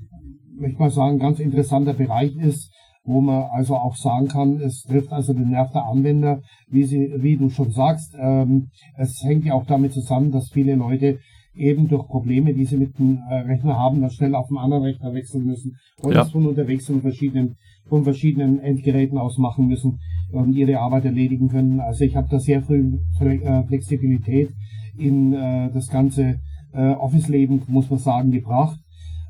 möchte 0.58 0.78
mal 0.78 0.90
sagen, 0.90 1.18
ganz 1.18 1.38
interessanter 1.38 1.92
Bereich 1.92 2.34
ist, 2.36 2.72
wo 3.04 3.20
man 3.20 3.42
also 3.52 3.76
auch 3.76 3.94
sagen 3.94 4.28
kann, 4.28 4.60
es 4.60 4.82
trifft 4.82 5.12
also 5.12 5.34
den 5.34 5.50
Nerv 5.50 5.70
der 5.72 5.84
Anwender, 5.84 6.40
wie, 6.68 6.84
sie, 6.84 7.12
wie 7.18 7.36
du 7.36 7.50
schon 7.50 7.70
sagst. 7.70 8.16
Ähm, 8.18 8.68
es 8.96 9.22
hängt 9.22 9.44
ja 9.44 9.52
auch 9.52 9.66
damit 9.66 9.92
zusammen, 9.92 10.32
dass 10.32 10.48
viele 10.50 10.74
Leute 10.74 11.18
eben 11.56 11.88
durch 11.88 12.06
Probleme, 12.06 12.54
die 12.54 12.64
sie 12.64 12.76
mit 12.76 12.98
dem 12.98 13.18
äh, 13.28 13.34
Rechner 13.34 13.76
haben, 13.76 14.00
dann 14.00 14.10
schnell 14.10 14.34
auf 14.34 14.48
einen 14.48 14.58
anderen 14.58 14.84
Rechner 14.84 15.12
wechseln 15.14 15.44
müssen 15.44 15.76
und 16.02 16.12
ja. 16.12 16.18
das 16.18 16.30
von 16.30 16.46
unterwegs 16.46 16.86
von 16.86 17.00
verschiedenen, 17.00 17.56
von 17.88 18.04
verschiedenen 18.04 18.60
Endgeräten 18.60 19.18
aus 19.18 19.38
machen 19.38 19.66
müssen 19.66 19.98
und 20.32 20.52
ihre 20.54 20.78
Arbeit 20.78 21.04
erledigen 21.04 21.48
können. 21.48 21.80
Also 21.80 22.04
ich 22.04 22.16
habe 22.16 22.28
da 22.30 22.38
sehr 22.38 22.62
früh 22.62 22.98
äh, 23.20 23.62
Flexibilität 23.64 24.50
in 24.98 25.32
äh, 25.32 25.70
das 25.72 25.88
ganze 25.88 26.40
äh, 26.72 26.92
Office-Leben, 26.92 27.62
muss 27.68 27.90
man 27.90 27.98
sagen, 27.98 28.30
gebracht. 28.30 28.78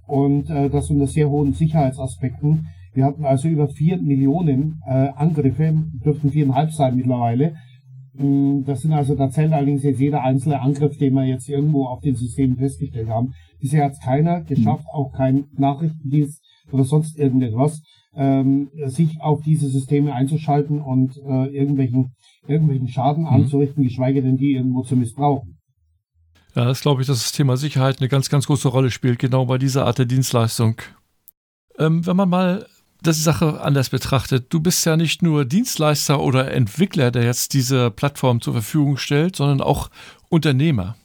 Und 0.06 0.50
äh, 0.50 0.70
das 0.70 0.90
unter 0.90 1.06
sehr 1.06 1.28
hohen 1.28 1.52
Sicherheitsaspekten. 1.52 2.68
Wir 2.94 3.04
hatten 3.04 3.24
also 3.24 3.48
über 3.48 3.68
vier 3.68 4.00
Millionen 4.00 4.80
äh, 4.86 5.08
Angriffe, 5.16 5.74
dürften 6.04 6.30
viereinhalb 6.30 6.72
sein 6.72 6.96
mittlerweile. 6.96 7.56
Mm, 8.18 8.64
das 8.64 8.82
sind 8.82 8.92
also, 8.92 9.14
da 9.14 9.30
zählt 9.30 9.52
allerdings 9.52 9.82
jetzt 9.82 10.00
jeder 10.00 10.22
einzelne 10.22 10.60
Angriff, 10.60 10.96
den 10.96 11.14
wir 11.14 11.24
jetzt 11.24 11.48
irgendwo 11.48 11.86
auf 11.86 12.00
den 12.00 12.16
Systemen 12.16 12.56
festgestellt 12.56 13.08
haben. 13.08 13.34
Bisher 13.60 13.84
hat 13.84 13.92
es 13.92 14.00
keiner 14.00 14.42
geschafft, 14.42 14.84
mhm. 14.84 14.94
auch 14.94 15.12
kein 15.12 15.44
Nachrichtendienst 15.56 16.42
oder 16.72 16.84
sonst 16.84 17.18
irgendetwas, 17.18 17.82
ähm, 18.14 18.70
sich 18.86 19.20
auf 19.20 19.42
diese 19.42 19.68
Systeme 19.68 20.14
einzuschalten 20.14 20.80
und 20.80 21.16
äh, 21.18 21.46
irgendwelchen, 21.54 22.14
irgendwelchen 22.46 22.88
Schaden 22.88 23.24
mhm. 23.24 23.28
anzurichten, 23.28 23.84
geschweige 23.84 24.22
denn 24.22 24.36
die 24.36 24.52
irgendwo 24.54 24.82
zu 24.82 24.96
missbrauchen. 24.96 25.58
Ja, 26.54 26.64
das 26.64 26.80
glaube 26.80 27.02
ich, 27.02 27.06
dass 27.06 27.18
das 27.18 27.32
Thema 27.32 27.58
Sicherheit 27.58 28.00
eine 28.00 28.08
ganz, 28.08 28.30
ganz 28.30 28.46
große 28.46 28.68
Rolle 28.68 28.90
spielt, 28.90 29.18
genau 29.18 29.44
bei 29.44 29.58
dieser 29.58 29.84
Art 29.84 29.98
der 29.98 30.06
Dienstleistung. 30.06 30.76
Ähm, 31.78 32.06
wenn 32.06 32.16
man 32.16 32.30
mal 32.30 32.66
das 33.06 33.16
die 33.16 33.22
Sache 33.22 33.60
anders 33.60 33.90
betrachtet. 33.90 34.46
Du 34.52 34.60
bist 34.60 34.84
ja 34.86 34.96
nicht 34.96 35.22
nur 35.22 35.44
Dienstleister 35.44 36.20
oder 36.20 36.52
Entwickler, 36.52 37.10
der 37.10 37.24
jetzt 37.24 37.54
diese 37.54 37.90
Plattform 37.90 38.40
zur 38.40 38.54
Verfügung 38.54 38.96
stellt, 38.96 39.36
sondern 39.36 39.60
auch 39.60 39.90
Unternehmer. 40.28 40.96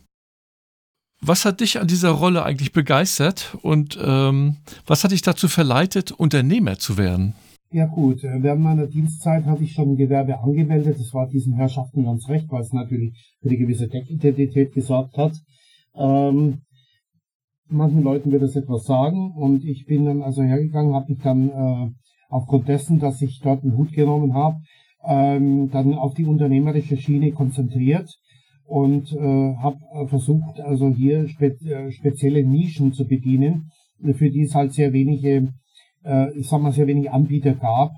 Was 1.21 1.45
hat 1.45 1.61
dich 1.61 1.79
an 1.79 1.87
dieser 1.87 2.09
Rolle 2.09 2.43
eigentlich 2.43 2.71
begeistert 2.71 3.55
und 3.61 3.97
ähm, 4.03 4.57
was 4.87 5.03
hat 5.03 5.11
dich 5.11 5.21
dazu 5.21 5.47
verleitet, 5.47 6.11
Unternehmer 6.11 6.79
zu 6.79 6.97
werden? 6.97 7.35
Ja 7.71 7.85
gut, 7.85 8.23
äh, 8.23 8.41
während 8.41 8.61
meiner 8.63 8.87
Dienstzeit 8.87 9.45
hatte 9.45 9.63
ich 9.63 9.73
schon 9.73 9.95
Gewerbe 9.95 10.39
angemeldet. 10.39 10.99
Das 10.99 11.13
war 11.13 11.27
diesen 11.27 11.53
Herrschaften 11.53 12.03
ganz 12.03 12.27
recht, 12.27 12.47
weil 12.49 12.61
es 12.61 12.73
natürlich 12.73 13.13
für 13.41 13.49
eine 13.49 13.57
gewisse 13.57 13.87
Deckidentität 13.87 14.73
gesorgt 14.73 15.15
hat. 15.15 15.33
Ähm, 15.95 16.61
manchen 17.71 18.03
Leuten 18.03 18.31
wird 18.31 18.43
das 18.43 18.55
etwas 18.55 18.85
sagen 18.85 19.31
und 19.35 19.63
ich 19.63 19.85
bin 19.85 20.05
dann 20.05 20.21
also 20.21 20.43
hergegangen, 20.43 20.93
habe 20.93 21.11
mich 21.11 21.21
dann 21.21 21.49
äh, 21.49 21.91
aufgrund 22.29 22.67
dessen, 22.67 22.99
dass 22.99 23.21
ich 23.21 23.39
dort 23.43 23.63
einen 23.63 23.77
Hut 23.77 23.91
genommen 23.91 24.33
habe, 24.33 24.57
ähm, 25.05 25.69
dann 25.71 25.93
auf 25.93 26.13
die 26.13 26.25
unternehmerische 26.25 26.97
Schiene 26.97 27.31
konzentriert 27.31 28.09
und 28.65 29.11
äh, 29.11 29.55
habe 29.55 29.79
äh, 29.93 30.07
versucht, 30.07 30.59
also 30.61 30.89
hier 30.89 31.27
spe 31.27 31.57
äh, 31.65 31.91
spezielle 31.91 32.43
Nischen 32.45 32.93
zu 32.93 33.05
bedienen, 33.05 33.69
für 34.13 34.29
die 34.29 34.43
es 34.43 34.55
halt 34.55 34.73
sehr 34.73 34.93
wenige, 34.93 35.53
äh, 36.05 36.37
ich 36.37 36.47
sag 36.47 36.61
mal, 36.61 36.71
sehr 36.71 36.87
wenig 36.87 37.11
Anbieter 37.11 37.53
gab. 37.53 37.91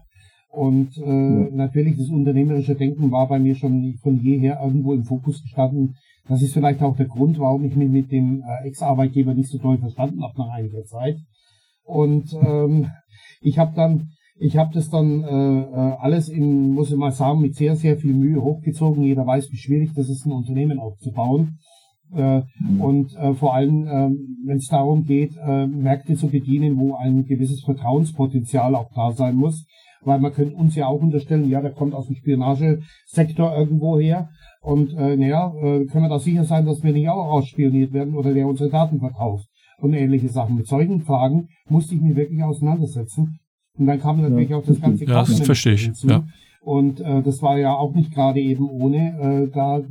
Und 0.50 0.98
äh, 0.98 1.02
ja. 1.02 1.48
natürlich 1.52 1.98
das 1.98 2.10
unternehmerische 2.10 2.76
Denken 2.76 3.12
war 3.12 3.28
bei 3.28 3.40
mir 3.40 3.56
schon 3.56 3.96
von 4.02 4.20
jeher 4.22 4.60
irgendwo 4.64 4.94
im 4.94 5.04
Fokus 5.04 5.42
gestanden, 5.42 5.96
das 6.28 6.42
ist 6.42 6.54
vielleicht 6.54 6.82
auch 6.82 6.96
der 6.96 7.08
Grund, 7.08 7.40
warum 7.40 7.66
ich 7.66 7.76
mich 7.76 7.90
mit 7.90 8.12
dem 8.12 8.44
äh, 8.44 8.68
Ex-Arbeitgeber 8.68 9.34
nicht 9.34 9.50
so 9.50 9.58
toll 9.58 9.78
verstanden 9.78 10.24
habe 10.24 10.38
nach 10.38 10.50
einiger 10.50 10.84
Zeit. 10.86 11.18
Und 11.84 12.34
ähm, 12.34 12.88
ich 13.42 13.60
habe 13.60 13.74
dann, 13.76 14.12
ich 14.38 14.58
habe 14.58 14.74
das 14.74 14.90
dann 14.90 15.24
äh, 15.24 15.62
äh, 15.62 15.96
alles 16.00 16.30
in, 16.30 16.74
muss 16.74 16.92
ich 16.92 16.98
mal 16.98 17.12
sagen, 17.12 17.42
mit 17.42 17.56
sehr, 17.56 17.76
sehr 17.76 17.98
viel 17.98 18.14
Mühe 18.14 18.42
hochgezogen. 18.42 19.04
Jeder 19.04 19.28
weiß, 19.28 19.52
wie 19.52 19.58
schwierig 19.58 19.92
das 19.96 20.10
ist, 20.10 20.26
ein 20.26 20.32
Unternehmen 20.32 20.80
aufzubauen. 20.80 21.60
Äh. 22.16 22.44
Und 22.80 23.16
äh, 23.16 23.34
vor 23.34 23.54
allem, 23.54 23.86
äh, 23.88 24.10
wenn 24.46 24.58
es 24.58 24.68
darum 24.68 25.04
geht, 25.04 25.36
äh, 25.38 25.68
Märkte 25.68 26.16
zu 26.16 26.30
bedienen, 26.30 26.78
wo 26.78 26.96
ein 26.96 27.26
gewisses 27.26 27.64
Vertrauenspotenzial 27.64 28.76
auch 28.76 28.92
da 28.96 29.12
sein 29.12 29.36
muss. 29.36 29.66
Weil 30.06 30.20
man 30.20 30.34
könnte 30.34 30.56
uns 30.56 30.76
ja 30.76 30.88
auch 30.88 31.02
unterstellen, 31.02 31.50
ja, 31.50 31.62
der 31.62 31.72
kommt 31.72 31.94
aus 31.94 32.08
dem 32.08 32.16
Spionagesektor 32.16 33.58
irgendwo 33.58 34.00
her 34.00 34.30
und 34.64 34.94
äh, 34.94 35.18
naja, 35.18 35.54
äh, 35.58 35.86
können 35.86 36.06
wir 36.06 36.10
da 36.10 36.20
sicher 36.20 36.46
sein, 36.46 36.66
dass 36.66 36.82
wir 36.84 36.94
nicht 36.94 37.10
auch 37.10 37.34
ausspioniert 37.34 37.92
werden 37.92 38.16
oder 38.16 38.34
der 38.34 38.48
unsere 38.48 38.70
Daten 38.70 39.00
verkauft 39.00 39.46
und 39.80 39.94
ähnliche 39.94 40.30
Sachen. 40.30 40.56
Mit 40.56 40.68
solchen 40.68 41.02
Fragen 41.02 41.50
musste 41.68 41.96
ich 41.96 42.02
mich 42.02 42.16
wirklich 42.16 42.42
auseinandersetzen. 42.42 43.40
Und 43.78 43.88
dann 43.88 44.00
kam 44.00 44.22
natürlich 44.22 44.52
ja, 44.52 44.58
auch 44.58 44.64
das 44.66 44.80
ganze 44.80 45.04
Ja, 45.04 45.20
das 45.20 45.42
verstehe 45.42 45.74
ich. 45.74 45.84
Hinzu. 45.84 46.08
Ja. 46.08 46.24
Und 46.62 47.02
äh, 47.02 47.22
das 47.22 47.42
war 47.42 47.58
ja 47.58 47.76
auch 47.76 47.94
nicht 47.94 48.14
gerade 48.14 48.40
eben 48.40 48.70
ohne. 48.70 49.50
Äh, 49.50 49.52
da 49.54 49.82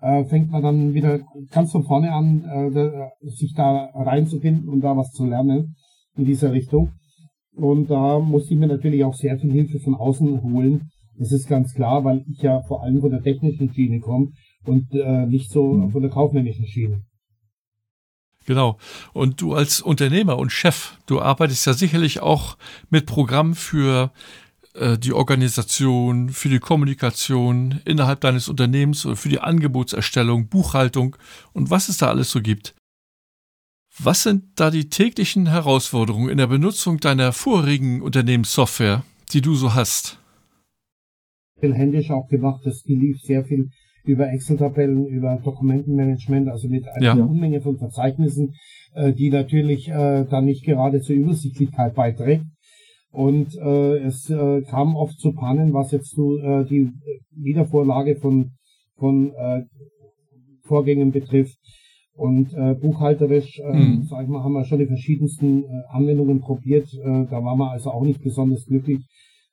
äh, 0.00 0.24
fängt 0.24 0.50
man 0.50 0.62
dann 0.62 0.94
wieder 0.94 1.20
ganz 1.52 1.70
von 1.70 1.84
vorne 1.84 2.12
an, 2.12 2.42
äh, 2.44 3.30
sich 3.30 3.54
da 3.54 3.84
reinzufinden 3.94 4.68
und 4.68 4.80
da 4.80 4.96
was 4.96 5.12
zu 5.12 5.26
lernen 5.26 5.76
in 6.16 6.24
dieser 6.24 6.50
Richtung. 6.50 6.90
Und 7.54 7.88
da 7.88 8.18
musste 8.18 8.54
ich 8.54 8.58
mir 8.58 8.66
natürlich 8.66 9.04
auch 9.04 9.14
sehr 9.14 9.38
viel 9.38 9.52
Hilfe 9.52 9.78
von 9.78 9.94
außen 9.94 10.42
holen, 10.42 10.90
das 11.22 11.32
ist 11.32 11.48
ganz 11.48 11.74
klar, 11.74 12.04
weil 12.04 12.24
ich 12.30 12.42
ja 12.42 12.62
vor 12.62 12.82
allem 12.82 13.00
von 13.00 13.10
der 13.10 13.22
technischen 13.22 13.72
Schiene 13.72 14.00
komme 14.00 14.32
und 14.64 14.92
äh, 14.92 15.26
nicht 15.26 15.50
so 15.50 15.72
mhm. 15.72 15.90
von 15.90 16.02
der 16.02 16.10
kaufmännischen 16.10 16.66
Schiene. 16.66 17.04
Genau. 18.44 18.78
Und 19.12 19.40
du 19.40 19.54
als 19.54 19.80
Unternehmer 19.80 20.36
und 20.36 20.50
Chef, 20.50 20.98
du 21.06 21.20
arbeitest 21.20 21.66
ja 21.66 21.74
sicherlich 21.74 22.20
auch 22.20 22.56
mit 22.90 23.06
Programmen 23.06 23.54
für 23.54 24.12
äh, 24.74 24.98
die 24.98 25.12
Organisation, 25.12 26.30
für 26.30 26.48
die 26.48 26.58
Kommunikation 26.58 27.80
innerhalb 27.84 28.20
deines 28.20 28.48
Unternehmens 28.48 29.06
oder 29.06 29.16
für 29.16 29.28
die 29.28 29.40
Angebotserstellung, 29.40 30.48
Buchhaltung 30.48 31.16
und 31.52 31.70
was 31.70 31.88
es 31.88 31.98
da 31.98 32.08
alles 32.08 32.30
so 32.30 32.40
gibt. 32.40 32.74
Was 33.98 34.22
sind 34.22 34.44
da 34.56 34.70
die 34.70 34.88
täglichen 34.88 35.46
Herausforderungen 35.46 36.30
in 36.30 36.38
der 36.38 36.46
Benutzung 36.46 36.98
deiner 36.98 37.32
vorigen 37.32 38.00
Unternehmenssoftware, 38.00 39.04
die 39.32 39.42
du 39.42 39.54
so 39.54 39.74
hast? 39.74 40.18
Viel 41.62 41.74
händisch 41.74 42.10
auch 42.10 42.28
gemacht. 42.28 42.60
Das 42.64 42.84
lief 42.86 43.20
sehr 43.22 43.44
viel 43.44 43.70
über 44.04 44.30
Excel-Tabellen, 44.30 45.06
über 45.06 45.40
Dokumentenmanagement, 45.44 46.48
also 46.48 46.68
mit 46.68 46.88
einer 46.88 47.16
ja. 47.18 47.24
Unmenge 47.24 47.60
von 47.60 47.78
Verzeichnissen, 47.78 48.54
äh, 48.94 49.12
die 49.12 49.30
natürlich 49.30 49.88
äh, 49.88 50.24
dann 50.24 50.44
nicht 50.44 50.64
gerade 50.64 51.00
zur 51.00 51.14
Übersichtlichkeit 51.14 51.94
beiträgt. 51.94 52.44
Und 53.12 53.54
äh, 53.56 53.98
es 53.98 54.28
äh, 54.28 54.62
kam 54.62 54.96
oft 54.96 55.18
zu 55.20 55.32
Pannen, 55.32 55.72
was 55.72 55.92
jetzt 55.92 56.14
so 56.16 56.36
äh, 56.38 56.64
die 56.64 56.90
Wiedervorlage 57.30 58.16
von, 58.16 58.52
von 58.96 59.32
äh, 59.34 59.62
Vorgängen 60.62 61.12
betrifft. 61.12 61.58
Und 62.14 62.52
äh, 62.54 62.74
buchhalterisch, 62.74 63.58
äh, 63.60 63.72
mhm. 63.72 64.02
sag 64.02 64.24
ich 64.24 64.28
mal, 64.28 64.42
haben 64.42 64.52
wir 64.52 64.64
schon 64.64 64.80
die 64.80 64.86
verschiedensten 64.86 65.64
äh, 65.64 65.68
Anwendungen 65.90 66.40
probiert. 66.40 66.92
Äh, 66.92 67.26
da 67.30 67.42
waren 67.44 67.58
wir 67.58 67.70
also 67.70 67.90
auch 67.90 68.04
nicht 68.04 68.22
besonders 68.22 68.66
glücklich. 68.66 69.00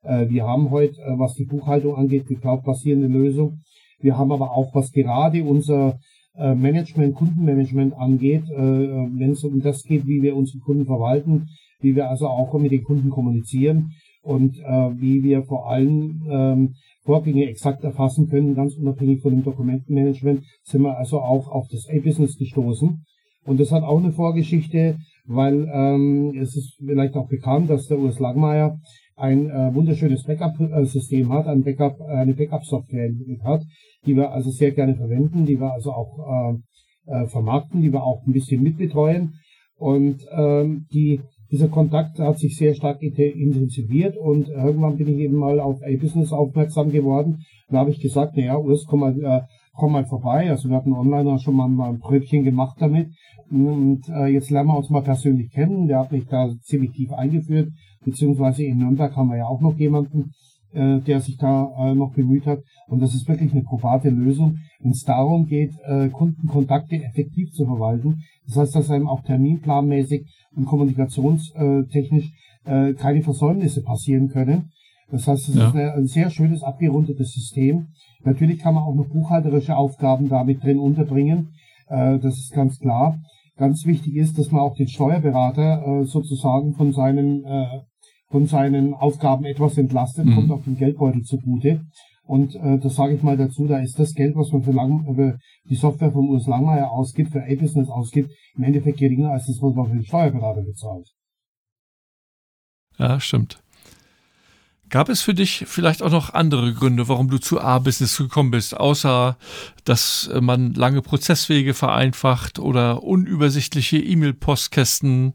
Äh, 0.04 0.30
wir 0.30 0.46
haben 0.46 0.70
heute, 0.70 1.02
äh, 1.02 1.18
was 1.18 1.34
die 1.34 1.46
Buchhaltung 1.46 1.96
angeht, 1.96 2.30
die 2.30 2.36
cloud-basierende 2.36 3.08
Lösung. 3.08 3.60
Wir 4.00 4.18
haben 4.18 4.32
aber 4.32 4.52
auch, 4.52 4.74
was 4.74 4.92
gerade 4.92 5.44
unser 5.44 6.00
äh, 6.36 6.56
Management, 6.56 7.16
Kundenmanagement 7.16 7.94
angeht, 7.96 8.44
wenn 8.48 9.32
es 9.32 9.44
um 9.44 9.62
das 9.62 9.84
geht, 9.84 10.08
wie 10.08 10.22
wir 10.22 10.36
unsere 10.36 10.60
Kunden 10.60 10.86
verwalten, 10.86 11.48
wie 11.82 11.96
wir 11.96 12.10
also 12.10 12.28
auch 12.28 12.58
mit 12.58 12.72
den 12.72 12.84
Kunden 12.84 13.10
kommunizieren 13.10 13.92
und 14.22 14.56
wie 14.56 15.24
wir 15.24 15.44
vor 15.44 15.70
allem 15.70 16.22
ähm, 16.30 16.76
Vorgänge 17.04 17.50
exakt 17.50 17.84
erfassen 17.84 18.30
können, 18.30 18.56
ganz 18.56 18.76
unabhängig 18.76 19.22
von 19.22 19.32
dem 19.32 19.44
Dokumentenmanagement, 19.44 20.44
sind 20.64 20.82
wir 20.84 20.98
also 20.98 21.20
auch 21.20 21.50
auf 21.50 21.68
das 21.70 21.88
A-Business 21.90 22.38
gestoßen. 22.38 23.04
Und 23.46 23.60
das 23.60 23.72
hat 23.72 23.84
auch 23.84 23.98
eine 23.98 24.12
Vorgeschichte, 24.12 24.98
weil 25.26 25.68
ähm, 25.74 26.38
es 26.40 26.56
ist 26.56 26.78
vielleicht 26.78 27.16
auch 27.16 27.28
bekannt, 27.28 27.70
dass 27.70 27.88
der 27.88 28.00
Urs 28.00 28.20
Langmeier 28.20 28.78
ein 29.20 29.50
äh, 29.50 29.74
wunderschönes 29.74 30.24
Backup-System 30.24 31.32
hat, 31.32 31.48
ein 31.48 31.64
Backup, 31.64 32.02
eine 32.02 32.34
Backup-Software 32.34 33.08
entwickelt 33.08 33.44
hat, 33.44 33.64
die 34.06 34.16
wir 34.16 34.32
also 34.32 34.50
sehr 34.50 34.72
gerne 34.72 34.96
verwenden, 34.96 35.46
die 35.46 35.60
wir 35.60 35.74
also 35.74 35.92
auch 35.92 36.20
äh, 36.20 36.58
äh, 37.12 37.28
vermarkten, 37.28 37.82
die 37.82 37.92
wir 37.92 38.04
auch 38.04 38.26
ein 38.26 38.34
bisschen 38.34 38.64
mitbetreuen. 38.64 39.36
Und 39.76 40.26
ähm, 40.32 40.86
die, 40.94 41.22
dieser 41.52 41.68
Kontakt 41.68 42.20
hat 42.20 42.38
sich 42.38 42.58
sehr 42.58 42.74
stark 42.74 43.02
intensiviert 43.02 44.18
und 44.18 44.50
irgendwann 44.50 44.98
bin 44.98 45.08
ich 45.08 45.20
eben 45.20 45.36
mal 45.36 45.60
auf 45.60 45.82
A-Business 45.82 46.32
aufmerksam 46.34 46.92
geworden. 46.92 47.44
Da 47.70 47.80
habe 47.80 47.92
ich 47.92 48.02
gesagt, 48.02 48.36
naja, 48.36 48.58
Urs, 48.58 48.86
komm 48.86 49.02
mal, 49.02 49.18
äh, 49.22 49.42
komm 49.74 49.94
mal 49.94 50.06
vorbei. 50.06 50.50
Also 50.50 50.70
wir 50.70 50.76
hatten 50.76 50.94
online 50.94 51.30
auch 51.30 51.40
schon 51.40 51.56
mal, 51.56 51.68
mal 51.68 51.90
ein 51.90 52.00
Pröbchen 52.00 52.44
gemacht 52.44 52.78
damit. 52.80 53.10
Und 53.50 54.02
äh, 54.10 54.28
jetzt 54.28 54.50
lernen 54.50 54.70
wir 54.70 54.78
uns 54.78 54.90
mal 54.90 55.02
persönlich 55.02 55.52
kennen. 55.52 55.88
Der 55.88 56.00
hat 56.00 56.12
mich 56.12 56.28
da 56.28 56.50
ziemlich 56.62 56.92
tief 56.92 57.12
eingeführt 57.12 57.70
beziehungsweise 58.04 58.64
in 58.64 58.78
Nürnberg 58.78 59.16
haben 59.16 59.30
wir 59.30 59.38
ja 59.38 59.48
auch 59.48 59.62
noch 59.62 59.78
jemanden, 59.78 60.32
äh, 60.74 61.00
der 61.00 61.20
sich 61.20 61.38
da 61.38 61.72
äh, 61.78 61.96
noch 61.96 62.14
bemüht 62.14 62.46
hat. 62.46 62.60
Und 62.88 63.02
das 63.02 63.14
ist 63.14 63.28
wirklich 63.28 63.52
eine 63.52 63.64
private 63.64 64.10
Lösung, 64.10 64.60
wenn 64.80 64.92
es 64.92 65.04
darum 65.04 65.48
geht, 65.48 65.72
äh, 65.86 66.10
Kundenkontakte 66.10 67.04
effektiv 67.04 67.52
zu 67.52 67.66
verwalten. 67.66 68.24
Das 68.48 68.58
heißt, 68.58 68.76
dass 68.76 68.92
einem 68.92 69.08
auch 69.08 69.24
terminplanmäßig 69.24 70.26
und 70.56 70.66
kommunikationstechnisch 70.66 72.32
äh, 72.66 72.94
keine 72.94 73.22
Versäumnisse 73.22 73.82
passieren 73.82 74.30
können. 74.30 74.72
Das 75.12 75.28
heißt, 75.28 75.50
es 75.50 75.56
ja. 75.56 75.70
ist 75.70 75.76
ein 75.76 76.08
sehr 76.08 76.30
schönes 76.30 76.62
abgerundetes 76.64 77.32
System. 77.34 77.88
Natürlich 78.24 78.60
kann 78.60 78.76
man 78.76 78.84
auch 78.84 78.94
noch 78.94 79.08
buchhalterische 79.08 79.76
Aufgaben 79.76 80.30
damit 80.30 80.64
drin 80.64 80.78
unterbringen. 80.78 81.54
Äh, 81.88 82.20
das 82.20 82.38
ist 82.38 82.54
ganz 82.54 82.80
klar. 82.80 83.20
Ganz 83.58 83.86
wichtig 83.86 84.16
ist, 84.16 84.38
dass 84.38 84.52
man 84.52 84.62
auch 84.62 84.76
den 84.76 84.88
Steuerberater 84.88 85.86
äh, 85.86 86.06
sozusagen 86.06 86.76
von 86.76 86.94
seinen 86.94 87.44
äh, 87.44 87.82
von 88.30 88.46
seinen 88.46 88.94
Aufgaben 88.94 89.46
etwas 89.46 89.78
entlastet, 89.78 90.26
mhm. 90.26 90.36
kommt 90.36 90.52
auch 90.52 90.64
dem 90.64 90.78
Geldbeutel 90.78 91.24
zugute. 91.24 91.82
Und 92.24 92.56
äh, 92.56 92.78
das 92.78 92.96
sage 92.96 93.16
ich 93.16 93.24
mal 93.24 93.38
dazu, 93.38 93.66
da 93.68 93.80
ist 93.80 93.98
das 93.98 94.14
Geld, 94.14 94.36
was 94.36 94.52
man 94.52 94.62
für, 94.62 94.72
Lang 94.72 95.04
für 95.16 95.40
die 95.68 95.76
Software 95.76 96.12
von 96.12 96.30
Urs 96.30 96.46
Langmeier 96.46 96.92
ausgibt, 96.92 97.32
für 97.32 97.44
A-Business 97.44 97.90
ausgibt, 97.90 98.32
im 98.56 98.64
Endeffekt 98.64 99.00
geringer 99.00 99.32
als 99.32 99.48
das, 99.48 99.58
was 99.62 99.74
man 99.74 99.88
für 99.88 99.96
den 99.96 100.06
Steuerberater 100.06 100.62
bezahlt. 100.62 101.10
Ja, 103.00 103.20
stimmt. 103.20 103.64
Gab 104.90 105.10
es 105.10 105.22
für 105.22 105.34
dich 105.34 105.66
vielleicht 105.68 106.04
auch 106.04 106.12
noch 106.12 106.34
andere 106.34 106.74
Gründe, 106.74 107.08
warum 107.08 107.30
du 107.30 107.40
zu 107.40 107.62
A-Business 107.62 108.18
gekommen 108.18 108.52
bist, 108.52 108.78
außer 108.78 109.38
dass 109.86 110.30
man 110.40 110.74
lange 110.74 111.02
Prozesswege 111.02 111.74
vereinfacht 111.74 112.60
oder 112.60 113.04
unübersichtliche 113.04 113.98
E-Mail-Postkästen? 113.98 115.34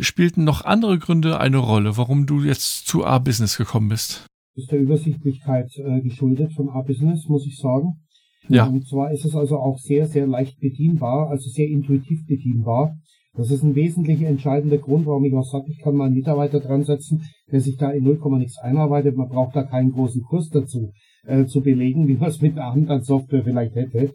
Spielten 0.00 0.44
noch 0.44 0.64
andere 0.64 0.98
Gründe 0.98 1.40
eine 1.40 1.58
Rolle, 1.58 1.96
warum 1.96 2.26
du 2.26 2.42
jetzt 2.42 2.86
zu 2.86 3.04
A-Business 3.04 3.56
gekommen 3.56 3.88
bist? 3.88 4.26
Das 4.54 4.64
ist 4.64 4.72
der 4.72 4.80
Übersichtlichkeit 4.80 5.70
äh, 5.76 6.00
geschuldet 6.00 6.52
von 6.52 6.68
A-Business, 6.68 7.28
muss 7.28 7.46
ich 7.46 7.58
sagen. 7.58 8.00
Ja. 8.48 8.66
Und 8.66 8.86
zwar 8.88 9.12
ist 9.12 9.24
es 9.24 9.34
also 9.34 9.58
auch 9.58 9.78
sehr, 9.78 10.06
sehr 10.06 10.26
leicht 10.26 10.58
bedienbar, 10.60 11.28
also 11.30 11.48
sehr 11.50 11.68
intuitiv 11.68 12.26
bedienbar. 12.26 12.96
Das 13.34 13.50
ist 13.50 13.62
ein 13.62 13.74
wesentlicher 13.74 14.26
entscheidender 14.26 14.78
Grund, 14.78 15.06
warum 15.06 15.24
ich 15.24 15.34
auch 15.34 15.44
sage, 15.44 15.66
ich 15.68 15.78
kann 15.78 15.94
mal 15.94 16.06
einen 16.06 16.14
Mitarbeiter 16.14 16.60
dran 16.60 16.82
setzen, 16.82 17.22
der 17.52 17.60
sich 17.60 17.76
da 17.76 17.90
in 17.90 18.04
0, 18.04 18.18
nichts 18.38 18.58
einarbeitet. 18.58 19.16
Man 19.16 19.28
braucht 19.28 19.54
da 19.54 19.62
keinen 19.62 19.92
großen 19.92 20.22
Kurs 20.22 20.48
dazu 20.48 20.92
äh, 21.24 21.44
zu 21.46 21.60
belegen, 21.60 22.08
wie 22.08 22.16
man 22.16 22.30
es 22.30 22.40
mit 22.40 22.56
der 22.56 22.66
anderen 22.66 23.02
Software 23.02 23.44
vielleicht 23.44 23.74
hätte. 23.74 24.12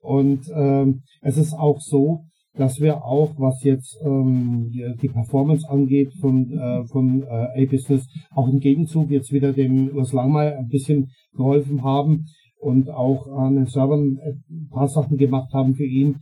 Und 0.00 0.50
ähm, 0.54 1.02
es 1.22 1.36
ist 1.36 1.54
auch 1.54 1.80
so, 1.80 2.26
dass 2.56 2.80
wir 2.80 3.04
auch, 3.04 3.34
was 3.38 3.62
jetzt 3.62 3.98
ähm, 4.04 4.70
die 5.02 5.08
Performance 5.08 5.68
angeht 5.68 6.12
von, 6.20 6.50
äh, 6.52 6.84
von 6.86 7.22
äh, 7.22 7.64
A-Business, 7.64 8.06
auch 8.34 8.48
im 8.48 8.60
Gegenzug 8.60 9.10
jetzt 9.10 9.32
wieder 9.32 9.52
dem 9.52 9.90
Urs 9.94 10.12
Langmeier 10.12 10.58
ein 10.58 10.68
bisschen 10.68 11.10
geholfen 11.36 11.82
haben 11.84 12.24
und 12.58 12.90
auch 12.90 13.26
an 13.28 13.56
den 13.56 13.66
Servern 13.66 14.18
ein 14.22 14.68
paar 14.70 14.88
Sachen 14.88 15.16
gemacht 15.16 15.52
haben 15.52 15.74
für 15.74 15.84
ihn, 15.84 16.16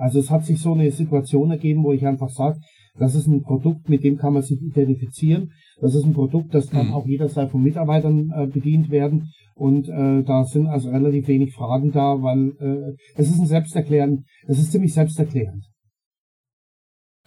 also 0.00 0.18
es 0.18 0.30
hat 0.30 0.46
sich 0.46 0.58
so 0.58 0.72
eine 0.72 0.90
Situation 0.90 1.50
ergeben, 1.50 1.84
wo 1.84 1.92
ich 1.92 2.06
einfach 2.06 2.30
sage, 2.30 2.58
das 2.98 3.14
ist 3.14 3.26
ein 3.26 3.42
Produkt, 3.42 3.90
mit 3.90 4.02
dem 4.02 4.16
kann 4.16 4.32
man 4.32 4.42
sich 4.42 4.60
identifizieren. 4.62 5.52
Das 5.78 5.94
ist 5.94 6.04
ein 6.04 6.14
Produkt, 6.14 6.54
das 6.54 6.70
kann 6.70 6.88
mhm. 6.88 6.94
auch 6.94 7.06
jederzeit 7.06 7.50
von 7.50 7.62
Mitarbeitern 7.62 8.32
äh, 8.34 8.46
bedient 8.46 8.90
werden. 8.90 9.30
Und 9.54 9.90
äh, 9.90 10.22
da 10.22 10.44
sind 10.44 10.68
also 10.68 10.88
relativ 10.88 11.28
wenig 11.28 11.52
Fragen 11.52 11.92
da, 11.92 12.22
weil 12.22 12.52
äh, 12.60 12.96
es 13.14 13.28
ist 13.28 13.38
ein 13.38 13.46
selbsterklärend, 13.46 14.24
es 14.46 14.58
ist 14.58 14.72
ziemlich 14.72 14.94
selbsterklärend. 14.94 15.69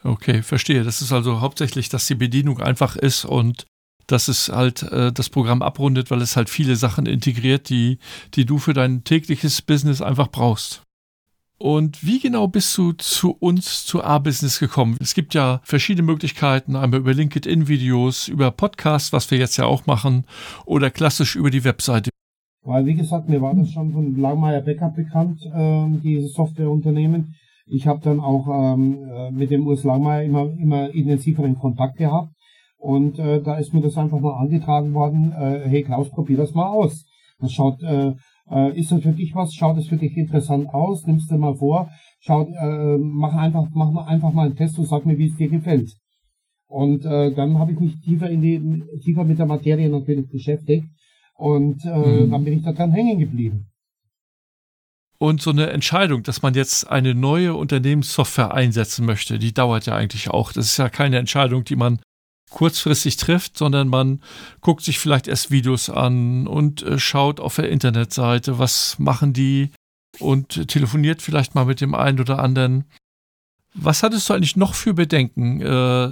Okay, 0.03 0.41
verstehe. 0.43 0.83
Das 0.83 1.01
ist 1.01 1.11
also 1.11 1.41
hauptsächlich, 1.41 1.89
dass 1.89 2.07
die 2.07 2.15
Bedienung 2.15 2.59
einfach 2.59 2.95
ist 2.95 3.25
und 3.25 3.65
dass 4.07 4.27
es 4.27 4.49
halt 4.49 4.83
äh, 4.83 5.13
das 5.13 5.29
Programm 5.29 5.61
abrundet, 5.61 6.11
weil 6.11 6.21
es 6.21 6.35
halt 6.35 6.49
viele 6.49 6.75
Sachen 6.75 7.05
integriert, 7.05 7.69
die, 7.69 7.99
die 8.33 8.45
du 8.45 8.57
für 8.57 8.73
dein 8.73 9.03
tägliches 9.03 9.61
Business 9.61 10.01
einfach 10.01 10.27
brauchst. 10.27 10.83
Und 11.57 12.05
wie 12.05 12.19
genau 12.19 12.49
bist 12.49 12.77
du 12.77 12.91
zu 12.91 13.31
uns, 13.31 13.85
zu 13.85 14.03
A-Business 14.03 14.59
gekommen? 14.59 14.97
Es 14.99 15.13
gibt 15.13 15.33
ja 15.33 15.61
verschiedene 15.63 16.05
Möglichkeiten, 16.05 16.75
einmal 16.75 16.99
über 16.99 17.13
LinkedIn-Videos, 17.13 18.27
über 18.27 18.51
Podcasts, 18.51 19.13
was 19.13 19.31
wir 19.31 19.37
jetzt 19.37 19.55
ja 19.55 19.65
auch 19.65 19.85
machen, 19.85 20.25
oder 20.65 20.91
klassisch 20.91 21.37
über 21.37 21.49
die 21.49 21.63
Webseite. 21.63 22.09
Weil, 22.65 22.85
wie 22.85 22.95
gesagt, 22.95 23.29
mir 23.29 23.41
war 23.41 23.53
das 23.53 23.71
schon 23.71 23.93
von 23.93 24.17
Langmeier 24.17 24.61
Backup 24.61 24.95
bekannt, 24.95 25.45
äh, 25.45 25.87
dieses 26.03 26.33
Softwareunternehmen. 26.33 27.35
Ich 27.65 27.87
habe 27.87 28.01
dann 28.01 28.19
auch 28.19 28.47
ähm, 28.47 29.09
äh, 29.09 29.31
mit 29.31 29.51
dem 29.51 29.67
Urs 29.67 29.83
Langmeier 29.83 30.23
immer, 30.23 30.51
immer 30.51 30.93
intensiveren 30.93 31.55
Kontakt 31.55 31.97
gehabt. 31.97 32.33
Und 32.77 33.17
äh, 33.19 33.41
da 33.41 33.57
ist 33.57 33.73
mir 33.73 33.81
das 33.81 33.97
einfach 33.97 34.19
mal 34.19 34.37
angetragen 34.37 34.93
worden, 34.93 35.31
äh, 35.31 35.61
hey 35.65 35.83
Klaus, 35.83 36.09
probier 36.09 36.37
das 36.37 36.53
mal 36.53 36.67
aus. 36.67 37.05
Das 37.39 37.53
schaut 37.53 37.81
äh, 37.81 38.13
äh, 38.49 38.77
ist 38.77 38.91
das 38.91 39.01
für 39.01 39.13
dich 39.13 39.33
was? 39.35 39.53
Schaut 39.53 39.77
es 39.77 39.87
für 39.87 39.97
dich 39.97 40.17
interessant 40.17 40.67
aus? 40.73 41.05
Nimmst 41.07 41.31
du 41.31 41.37
mal 41.37 41.55
vor? 41.55 41.89
Schaut, 42.19 42.49
äh, 42.49 42.97
mach 42.97 43.33
einfach, 43.33 43.67
mach 43.73 43.91
mal 43.91 44.05
einfach 44.05 44.33
mal 44.33 44.45
einen 44.45 44.55
Test 44.55 44.77
und 44.79 44.85
sag 44.85 45.05
mir, 45.05 45.17
wie 45.17 45.27
es 45.27 45.35
dir 45.35 45.49
gefällt. 45.49 45.91
Und 46.67 47.05
äh, 47.05 47.33
dann 47.33 47.59
habe 47.59 47.71
ich 47.71 47.79
mich 47.79 47.99
tiefer 48.01 48.29
in 48.29 48.41
die, 48.41 48.83
tiefer 49.03 49.23
mit 49.23 49.39
der 49.39 49.45
Materie 49.45 49.89
natürlich 49.89 50.29
beschäftigt 50.29 50.87
und 51.37 51.85
äh, 51.85 52.23
mhm. 52.23 52.31
dann 52.31 52.43
bin 52.43 52.57
ich 52.57 52.63
da 52.63 52.73
dran 52.73 52.91
hängen 52.91 53.19
geblieben. 53.19 53.67
Und 55.23 55.41
so 55.41 55.51
eine 55.51 55.69
Entscheidung, 55.69 56.23
dass 56.23 56.41
man 56.41 56.53
jetzt 56.53 56.91
eine 56.91 57.15
neue 57.15 57.53
Unternehmenssoftware 57.53 58.53
einsetzen 58.53 59.05
möchte, 59.05 59.39
die 59.39 59.53
dauert 59.53 59.85
ja 59.85 59.95
eigentlich 59.95 60.29
auch. 60.29 60.51
Das 60.51 60.65
ist 60.65 60.75
ja 60.75 60.89
keine 60.89 61.17
Entscheidung, 61.17 61.63
die 61.63 61.77
man 61.77 62.01
kurzfristig 62.49 63.15
trifft, 63.15 63.57
sondern 63.57 63.87
man 63.87 64.21
guckt 64.59 64.83
sich 64.83 64.99
vielleicht 64.99 65.29
erst 65.29 65.49
Videos 65.49 65.89
an 65.89 66.45
und 66.45 66.83
äh, 66.83 66.99
schaut 66.99 67.39
auf 67.39 67.55
der 67.55 67.69
Internetseite, 67.69 68.59
was 68.59 68.99
machen 68.99 69.31
die 69.31 69.71
und 70.19 70.67
telefoniert 70.67 71.21
vielleicht 71.21 71.55
mal 71.55 71.63
mit 71.63 71.79
dem 71.79 71.95
einen 71.95 72.19
oder 72.19 72.39
anderen. 72.39 72.83
Was 73.73 74.03
hattest 74.03 74.27
du 74.27 74.33
eigentlich 74.33 74.57
noch 74.57 74.73
für 74.73 74.93
Bedenken, 74.93 75.61
äh, 75.61 76.09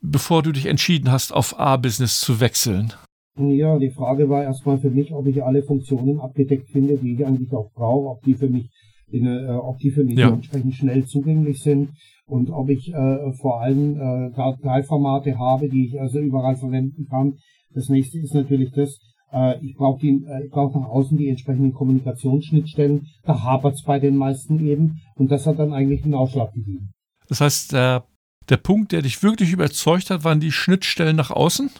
bevor 0.00 0.42
du 0.42 0.52
dich 0.52 0.64
entschieden 0.64 1.12
hast, 1.12 1.30
auf 1.34 1.60
A-Business 1.60 2.22
zu 2.22 2.40
wechseln? 2.40 2.94
Ja, 3.38 3.78
die 3.78 3.90
Frage 3.90 4.28
war 4.28 4.42
erstmal 4.42 4.78
für 4.78 4.90
mich, 4.90 5.12
ob 5.12 5.26
ich 5.26 5.42
alle 5.42 5.62
Funktionen 5.62 6.20
abgedeckt 6.20 6.68
finde, 6.70 6.96
die 6.96 7.14
ich 7.14 7.24
eigentlich 7.24 7.52
auch 7.52 7.70
brauche, 7.72 8.08
ob 8.08 8.22
die 8.22 8.34
für 8.34 8.48
mich, 8.48 8.70
in, 9.10 9.26
äh, 9.26 9.50
ob 9.50 9.78
die 9.78 9.90
für 9.90 10.04
mich 10.04 10.18
ja. 10.18 10.30
entsprechend 10.30 10.74
schnell 10.74 11.04
zugänglich 11.04 11.62
sind 11.62 11.90
und 12.26 12.50
ob 12.50 12.68
ich 12.68 12.92
äh, 12.92 13.32
vor 13.40 13.60
allem 13.60 13.96
äh, 13.96 14.30
Dateiformate 14.32 15.38
habe, 15.38 15.68
die 15.68 15.86
ich 15.86 16.00
also 16.00 16.18
überall 16.18 16.56
verwenden 16.56 17.06
kann. 17.08 17.34
Das 17.72 17.88
nächste 17.88 18.18
ist 18.18 18.34
natürlich 18.34 18.72
das, 18.72 18.98
äh, 19.32 19.64
ich 19.64 19.76
brauche 19.76 20.04
äh, 20.04 20.44
ich 20.44 20.50
brauche 20.50 20.78
nach 20.78 20.88
außen 20.88 21.16
die 21.16 21.28
entsprechenden 21.28 21.72
Kommunikationsschnittstellen. 21.72 23.06
Da 23.24 23.42
hapert 23.42 23.74
es 23.74 23.84
bei 23.84 23.98
den 23.98 24.16
meisten 24.16 24.66
eben 24.66 25.00
und 25.14 25.30
das 25.30 25.46
hat 25.46 25.58
dann 25.58 25.72
eigentlich 25.72 26.04
einen 26.04 26.14
Ausschlag 26.14 26.52
gegeben. 26.52 26.90
Das 27.28 27.40
heißt, 27.40 27.72
der, 27.72 28.04
der 28.48 28.56
Punkt, 28.56 28.92
der 28.92 29.02
dich 29.02 29.22
wirklich 29.22 29.52
überzeugt 29.52 30.10
hat, 30.10 30.24
waren 30.24 30.40
die 30.40 30.52
Schnittstellen 30.52 31.16
nach 31.16 31.30
außen? 31.30 31.70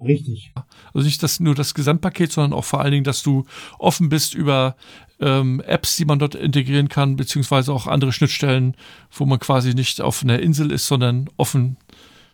Richtig. 0.00 0.52
Also 0.94 1.06
nicht 1.06 1.22
das, 1.22 1.40
nur 1.40 1.54
das 1.54 1.74
Gesamtpaket, 1.74 2.32
sondern 2.32 2.58
auch 2.58 2.64
vor 2.64 2.80
allen 2.80 2.92
Dingen, 2.92 3.04
dass 3.04 3.22
du 3.22 3.44
offen 3.78 4.08
bist 4.08 4.34
über 4.34 4.76
ähm, 5.20 5.60
Apps, 5.66 5.96
die 5.96 6.04
man 6.04 6.18
dort 6.18 6.34
integrieren 6.34 6.88
kann, 6.88 7.16
beziehungsweise 7.16 7.72
auch 7.72 7.86
andere 7.86 8.12
Schnittstellen, 8.12 8.76
wo 9.10 9.26
man 9.26 9.38
quasi 9.38 9.74
nicht 9.74 10.00
auf 10.00 10.22
einer 10.22 10.38
Insel 10.38 10.70
ist, 10.70 10.86
sondern 10.86 11.28
offen 11.36 11.76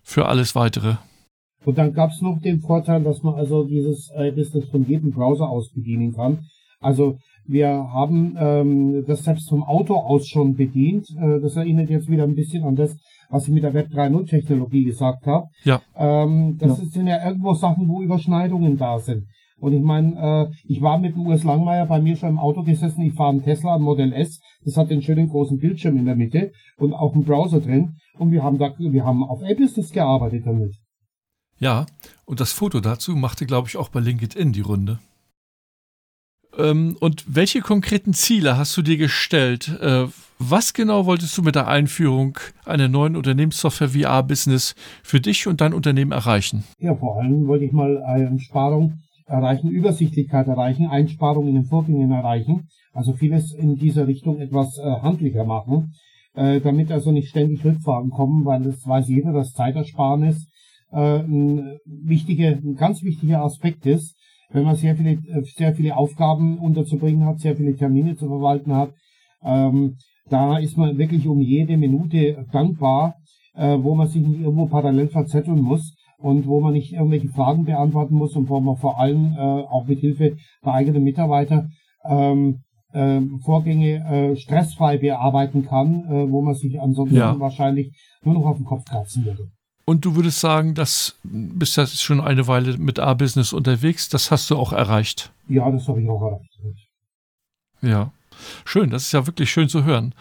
für 0.02 0.26
alles 0.26 0.54
weitere. 0.54 0.96
Und 1.64 1.78
dann 1.78 1.94
gab 1.94 2.10
es 2.10 2.20
noch 2.20 2.40
den 2.42 2.60
Vorteil, 2.60 3.02
dass 3.02 3.22
man 3.22 3.34
also 3.34 3.64
dieses 3.64 4.10
äh, 4.14 4.30
Business 4.32 4.66
von 4.70 4.86
jedem 4.86 5.12
Browser 5.12 5.48
aus 5.48 5.72
bedienen 5.72 6.14
kann. 6.14 6.46
Also 6.80 7.18
wir 7.46 7.68
haben 7.68 8.36
ähm, 8.38 9.04
das 9.06 9.24
selbst 9.24 9.48
vom 9.48 9.62
Auto 9.64 9.94
aus 9.94 10.28
schon 10.28 10.54
bedient. 10.54 11.08
Äh, 11.18 11.40
das 11.40 11.56
erinnert 11.56 11.88
jetzt 11.88 12.08
wieder 12.08 12.24
ein 12.24 12.34
bisschen 12.34 12.64
an 12.64 12.76
das, 12.76 12.96
was 13.30 13.46
ich 13.48 13.54
mit 13.54 13.62
der 13.62 13.74
Web 13.74 13.88
3.0 13.92 14.28
Technologie 14.28 14.84
gesagt 14.84 15.26
habe. 15.26 15.48
Ja. 15.64 15.80
Ähm, 15.96 16.56
das 16.58 16.78
ja. 16.78 16.84
sind 16.84 17.06
ja 17.06 17.24
irgendwo 17.24 17.54
Sachen, 17.54 17.88
wo 17.88 18.02
Überschneidungen 18.02 18.76
da 18.76 18.98
sind. 18.98 19.26
Und 19.58 19.72
ich 19.72 19.82
meine, 19.82 20.50
äh, 20.50 20.54
ich 20.64 20.82
war 20.82 20.98
mit 20.98 21.14
dem 21.14 21.26
US 21.26 21.44
Langmeier 21.44 21.86
bei 21.86 22.00
mir 22.00 22.16
schon 22.16 22.30
im 22.30 22.38
Auto 22.38 22.62
gesessen. 22.62 23.02
Ich 23.02 23.14
fahre 23.14 23.30
einen 23.30 23.42
Tesla, 23.42 23.76
ein 23.76 23.82
Modell 23.82 24.12
S. 24.12 24.40
Das 24.64 24.76
hat 24.76 24.90
den 24.90 25.02
schönen 25.02 25.28
großen 25.28 25.58
Bildschirm 25.58 25.96
in 25.96 26.06
der 26.06 26.16
Mitte 26.16 26.52
und 26.76 26.92
auch 26.92 27.14
einen 27.14 27.24
Browser 27.24 27.60
drin. 27.60 27.96
Und 28.18 28.30
wir 28.30 28.42
haben 28.42 28.58
da, 28.58 28.74
wir 28.78 29.04
haben 29.04 29.24
auf 29.24 29.42
A-Business 29.42 29.92
gearbeitet 29.92 30.46
damit. 30.46 30.74
Ja, 31.58 31.86
und 32.24 32.40
das 32.40 32.52
Foto 32.52 32.80
dazu 32.80 33.14
machte, 33.14 33.46
glaube 33.46 33.68
ich, 33.68 33.76
auch 33.76 33.88
bei 33.88 34.00
LinkedIn 34.00 34.52
die 34.52 34.60
Runde. 34.60 34.98
Ähm, 36.58 36.96
und 37.00 37.24
welche 37.28 37.60
konkreten 37.60 38.12
Ziele 38.12 38.56
hast 38.56 38.76
du 38.76 38.82
dir 38.82 38.96
gestellt? 38.96 39.68
Äh, 39.80 40.06
was 40.38 40.74
genau 40.74 41.06
wolltest 41.06 41.36
du 41.38 41.42
mit 41.42 41.54
der 41.54 41.68
Einführung 41.68 42.38
einer 42.64 42.88
neuen 42.88 43.16
Unternehmenssoftware 43.16 43.90
VR-Business 43.90 44.74
für 45.02 45.20
dich 45.20 45.46
und 45.46 45.60
dein 45.60 45.72
Unternehmen 45.72 46.12
erreichen? 46.12 46.64
Ja, 46.78 46.94
vor 46.94 47.20
allem 47.20 47.46
wollte 47.46 47.64
ich 47.64 47.72
mal 47.72 48.02
eine 48.02 48.28
Einsparung 48.28 48.98
erreichen, 49.26 49.70
Übersichtlichkeit 49.70 50.48
erreichen, 50.48 50.86
Einsparung 50.86 51.48
in 51.48 51.54
den 51.54 51.64
Vorgängen 51.64 52.10
erreichen. 52.10 52.68
Also 52.92 53.12
vieles 53.14 53.52
in 53.54 53.76
dieser 53.76 54.06
Richtung 54.06 54.40
etwas 54.40 54.78
äh, 54.78 54.82
handlicher 54.82 55.44
machen, 55.44 55.94
äh, 56.34 56.60
damit 56.60 56.90
also 56.92 57.10
nicht 57.10 57.28
ständig 57.28 57.64
Rückfragen 57.64 58.10
kommen, 58.10 58.44
weil 58.44 58.62
das 58.62 58.86
weiß 58.86 59.08
jeder, 59.08 59.32
dass 59.32 59.52
Zeitersparnis 59.52 60.48
äh, 60.92 61.20
ein, 61.20 61.78
wichtiger, 61.86 62.48
ein 62.48 62.74
ganz 62.76 63.02
wichtiger 63.02 63.42
Aspekt 63.42 63.86
ist 63.86 64.16
wenn 64.54 64.64
man 64.64 64.76
sehr 64.76 64.94
viele, 64.94 65.18
sehr 65.56 65.74
viele 65.74 65.96
Aufgaben 65.96 66.58
unterzubringen 66.58 67.26
hat, 67.26 67.40
sehr 67.40 67.56
viele 67.56 67.74
Termine 67.74 68.14
zu 68.14 68.28
verwalten 68.28 68.72
hat, 68.72 68.92
ähm, 69.42 69.96
da 70.30 70.58
ist 70.58 70.78
man 70.78 70.96
wirklich 70.96 71.26
um 71.26 71.40
jede 71.40 71.76
Minute 71.76 72.46
dankbar, 72.52 73.16
äh, 73.54 73.76
wo 73.80 73.96
man 73.96 74.06
sich 74.06 74.22
nicht 74.24 74.40
irgendwo 74.40 74.66
parallel 74.66 75.08
verzetteln 75.08 75.60
muss 75.60 75.96
und 76.18 76.46
wo 76.46 76.60
man 76.60 76.72
nicht 76.72 76.92
irgendwelche 76.92 77.28
Fragen 77.28 77.64
beantworten 77.64 78.14
muss 78.14 78.36
und 78.36 78.48
wo 78.48 78.60
man 78.60 78.76
vor 78.76 79.00
allem 79.00 79.34
äh, 79.36 79.40
auch 79.40 79.86
mit 79.86 79.98
Hilfe 79.98 80.36
der 80.64 80.72
eigenen 80.72 81.02
Mitarbeiter 81.02 81.68
ähm, 82.04 82.60
äh, 82.92 83.20
Vorgänge 83.44 84.04
äh, 84.04 84.36
stressfrei 84.36 84.98
bearbeiten 84.98 85.66
kann, 85.66 86.04
äh, 86.08 86.30
wo 86.30 86.42
man 86.42 86.54
sich 86.54 86.80
ansonsten 86.80 87.16
ja. 87.16 87.38
wahrscheinlich 87.40 87.92
nur 88.22 88.34
noch 88.34 88.46
auf 88.46 88.56
den 88.56 88.66
Kopf 88.66 88.84
kratzen 88.84 89.24
würde. 89.24 89.50
Und 89.86 90.04
du 90.04 90.16
würdest 90.16 90.40
sagen, 90.40 90.74
dass 90.74 91.16
bist 91.22 91.76
jetzt 91.76 92.02
schon 92.02 92.20
eine 92.20 92.46
Weile 92.46 92.78
mit 92.78 92.98
A-Business 92.98 93.52
unterwegs, 93.52 94.08
das 94.08 94.30
hast 94.30 94.50
du 94.50 94.56
auch 94.56 94.72
erreicht. 94.72 95.30
Ja, 95.48 95.70
das 95.70 95.86
habe 95.88 96.00
ich 96.02 96.08
auch 96.08 96.22
erreicht. 96.22 96.58
Ja, 97.82 98.10
schön, 98.64 98.90
das 98.90 99.04
ist 99.04 99.12
ja 99.12 99.26
wirklich 99.26 99.50
schön 99.50 99.68
zu 99.68 99.84
hören. 99.84 100.14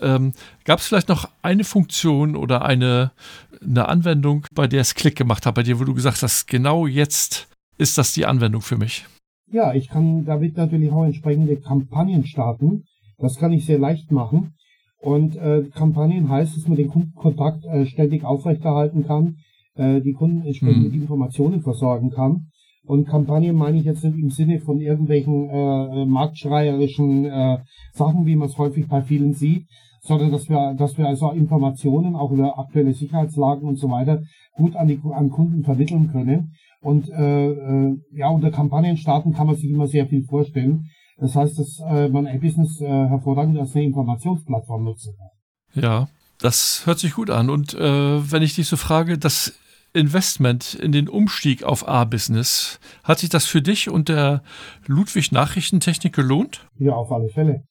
Ähm, 0.00 0.32
Gab 0.64 0.78
es 0.78 0.86
vielleicht 0.86 1.08
noch 1.08 1.28
eine 1.42 1.64
Funktion 1.64 2.36
oder 2.36 2.64
eine, 2.64 3.12
eine 3.60 3.88
Anwendung, 3.88 4.46
bei 4.54 4.66
der 4.66 4.80
es 4.80 4.94
Klick 4.94 5.16
gemacht 5.16 5.44
hat, 5.44 5.54
bei 5.54 5.62
dir, 5.62 5.78
wo 5.78 5.84
du 5.84 5.94
gesagt 5.94 6.22
hast, 6.22 6.46
genau 6.46 6.86
jetzt 6.86 7.48
ist 7.76 7.98
das 7.98 8.12
die 8.12 8.24
Anwendung 8.24 8.62
für 8.62 8.78
mich? 8.78 9.06
Ja, 9.50 9.74
ich 9.74 9.88
kann 9.88 10.24
damit 10.24 10.56
natürlich 10.56 10.90
auch 10.90 11.04
entsprechende 11.04 11.56
Kampagnen 11.56 12.26
starten. 12.26 12.84
Das 13.18 13.36
kann 13.36 13.52
ich 13.52 13.66
sehr 13.66 13.78
leicht 13.78 14.10
machen. 14.10 14.54
Und 15.02 15.34
äh, 15.34 15.64
Kampagnen 15.74 16.28
heißt, 16.28 16.56
dass 16.56 16.68
man 16.68 16.76
den 16.76 16.88
Kundenkontakt 16.88 17.64
äh, 17.64 17.86
ständig 17.86 18.24
aufrechterhalten 18.24 19.04
kann, 19.04 19.38
äh, 19.74 20.00
die 20.00 20.12
Kunden 20.12 20.46
entsprechend 20.46 20.84
hm. 20.84 20.92
mit 20.92 20.94
Informationen 20.94 21.60
versorgen 21.60 22.10
kann. 22.10 22.46
Und 22.84 23.08
Kampagnen 23.08 23.56
meine 23.56 23.78
ich 23.78 23.84
jetzt 23.84 24.04
nicht 24.04 24.16
im 24.16 24.30
Sinne 24.30 24.60
von 24.60 24.80
irgendwelchen 24.80 25.48
äh, 25.50 26.06
marktschreierischen 26.06 27.24
äh, 27.24 27.58
Sachen, 27.92 28.26
wie 28.26 28.36
man 28.36 28.48
es 28.48 28.58
häufig 28.58 28.86
bei 28.86 29.02
vielen 29.02 29.34
sieht, 29.34 29.66
sondern 30.02 30.30
dass 30.30 30.48
wir, 30.48 30.74
dass 30.74 30.96
wir 30.96 31.08
also 31.08 31.32
Informationen 31.32 32.14
auch 32.14 32.30
über 32.30 32.56
aktuelle 32.56 32.92
Sicherheitslagen 32.92 33.66
und 33.66 33.76
so 33.76 33.90
weiter 33.90 34.22
gut 34.54 34.76
an 34.76 34.86
die 34.86 35.00
an 35.12 35.30
Kunden 35.30 35.64
vermitteln 35.64 36.10
können. 36.12 36.52
Und 36.80 37.08
äh, 37.10 37.50
äh, 37.50 37.96
ja, 38.12 38.28
unter 38.28 38.52
Kampagnen 38.52 38.96
starten 38.96 39.32
kann 39.32 39.48
man 39.48 39.56
sich 39.56 39.70
immer 39.70 39.88
sehr 39.88 40.06
viel 40.06 40.22
vorstellen. 40.24 40.86
Das 41.18 41.36
heißt, 41.36 41.58
dass 41.58 41.80
äh, 41.88 42.08
man 42.08 42.26
E-Business 42.26 42.80
äh, 42.80 42.86
hervorragend 42.86 43.58
als 43.58 43.74
eine 43.74 43.84
Informationsplattform 43.84 44.84
nutzen 44.84 45.14
kann. 45.16 45.82
Ja, 45.82 46.08
das 46.40 46.86
hört 46.86 46.98
sich 46.98 47.14
gut 47.14 47.30
an. 47.30 47.50
Und 47.50 47.74
äh, 47.74 48.32
wenn 48.32 48.42
ich 48.42 48.54
dich 48.54 48.66
so 48.66 48.76
frage, 48.76 49.18
das 49.18 49.54
Investment 49.94 50.74
in 50.74 50.92
den 50.92 51.08
Umstieg 51.08 51.64
auf 51.64 51.86
A-Business, 51.86 52.80
hat 53.04 53.18
sich 53.18 53.28
das 53.28 53.44
für 53.44 53.60
dich 53.60 53.90
und 53.90 54.08
der 54.08 54.42
Ludwig 54.86 55.32
Nachrichtentechnik 55.32 56.14
gelohnt? 56.14 56.66
Ja, 56.78 56.94
auf 56.94 57.12
alle 57.12 57.28
Fälle. 57.28 57.64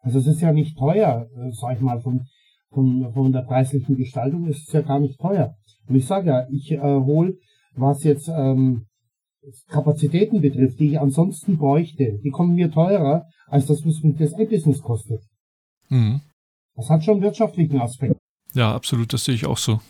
Also 0.00 0.20
es 0.20 0.26
ist 0.26 0.40
ja 0.40 0.52
nicht 0.52 0.78
teuer, 0.78 1.26
äh, 1.36 1.50
sag 1.52 1.76
ich 1.76 1.80
mal, 1.80 2.00
von, 2.00 2.26
von, 2.70 3.12
von 3.12 3.32
der 3.32 3.42
preislichen 3.42 3.96
Gestaltung 3.96 4.46
ist 4.46 4.68
es 4.68 4.72
ja 4.72 4.82
gar 4.82 5.00
nicht 5.00 5.18
teuer. 5.18 5.54
Und 5.88 5.96
ich 5.96 6.06
sage 6.06 6.28
ja, 6.28 6.46
ich 6.50 6.70
äh, 6.70 6.78
hole, 6.78 7.34
was 7.74 8.04
jetzt 8.04 8.28
ähm, 8.28 8.86
Kapazitäten 9.68 10.40
betrifft, 10.40 10.78
die 10.78 10.90
ich 10.90 11.00
ansonsten 11.00 11.58
bräuchte, 11.58 12.18
die 12.22 12.30
kommen 12.30 12.54
mir 12.54 12.70
teurer, 12.70 13.26
als 13.46 13.66
das, 13.66 13.84
was 13.86 14.02
mich 14.02 14.16
das 14.16 14.32
App-Business 14.32 14.82
kostet. 14.82 15.22
Mhm. 15.88 16.20
Das 16.74 16.90
hat 16.90 17.04
schon 17.04 17.22
wirtschaftlichen 17.22 17.80
Aspekt. 17.80 18.16
Ja, 18.54 18.74
absolut, 18.74 19.12
das 19.12 19.24
sehe 19.24 19.34
ich 19.34 19.46
auch 19.46 19.58
so. 19.58 19.80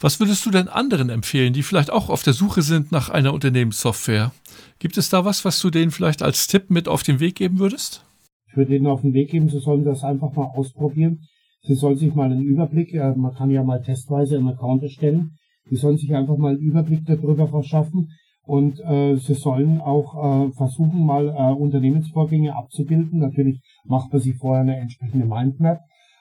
Was 0.00 0.20
würdest 0.20 0.46
du 0.46 0.50
denn 0.50 0.68
anderen 0.68 1.08
empfehlen, 1.08 1.52
die 1.52 1.64
vielleicht 1.64 1.90
auch 1.90 2.08
auf 2.08 2.22
der 2.22 2.32
Suche 2.32 2.62
sind 2.62 2.92
nach 2.92 3.08
einer 3.08 3.34
Unternehmenssoftware? 3.34 4.32
Gibt 4.78 4.96
es 4.96 5.08
da 5.08 5.24
was, 5.24 5.44
was 5.44 5.60
du 5.60 5.70
denen 5.70 5.90
vielleicht 5.90 6.22
als 6.22 6.46
Tipp 6.46 6.70
mit 6.70 6.86
auf 6.86 7.02
den 7.02 7.18
Weg 7.18 7.34
geben 7.34 7.58
würdest? 7.58 8.04
Ich 8.46 8.56
würde 8.56 8.72
denen 8.72 8.86
auf 8.86 9.00
den 9.00 9.12
Weg 9.12 9.30
geben, 9.30 9.48
sie 9.48 9.58
sollen 9.58 9.84
das 9.84 10.04
einfach 10.04 10.32
mal 10.32 10.46
ausprobieren. 10.46 11.26
Sie 11.62 11.74
sollen 11.74 11.96
sich 11.96 12.14
mal 12.14 12.30
einen 12.30 12.44
Überblick, 12.44 12.94
äh, 12.94 13.14
man 13.14 13.34
kann 13.34 13.50
ja 13.50 13.64
mal 13.64 13.82
testweise 13.82 14.36
einen 14.36 14.48
Account 14.48 14.84
erstellen, 14.84 15.36
sie 15.68 15.76
sollen 15.76 15.98
sich 15.98 16.14
einfach 16.14 16.36
mal 16.36 16.52
einen 16.52 16.60
Überblick 16.60 17.04
darüber 17.04 17.48
verschaffen, 17.48 18.12
und 18.48 18.80
äh, 18.80 19.16
sie 19.16 19.34
sollen 19.34 19.82
auch 19.82 20.14
äh, 20.16 20.52
versuchen, 20.52 21.04
mal 21.04 21.28
äh, 21.28 21.52
Unternehmensvorgänge 21.52 22.56
abzubilden. 22.56 23.18
Natürlich 23.18 23.60
macht 23.84 24.10
man 24.10 24.22
sich 24.22 24.36
vorher 24.36 24.62
eine 24.62 24.78
entsprechende 24.78 25.26
Mindmap 25.26 25.80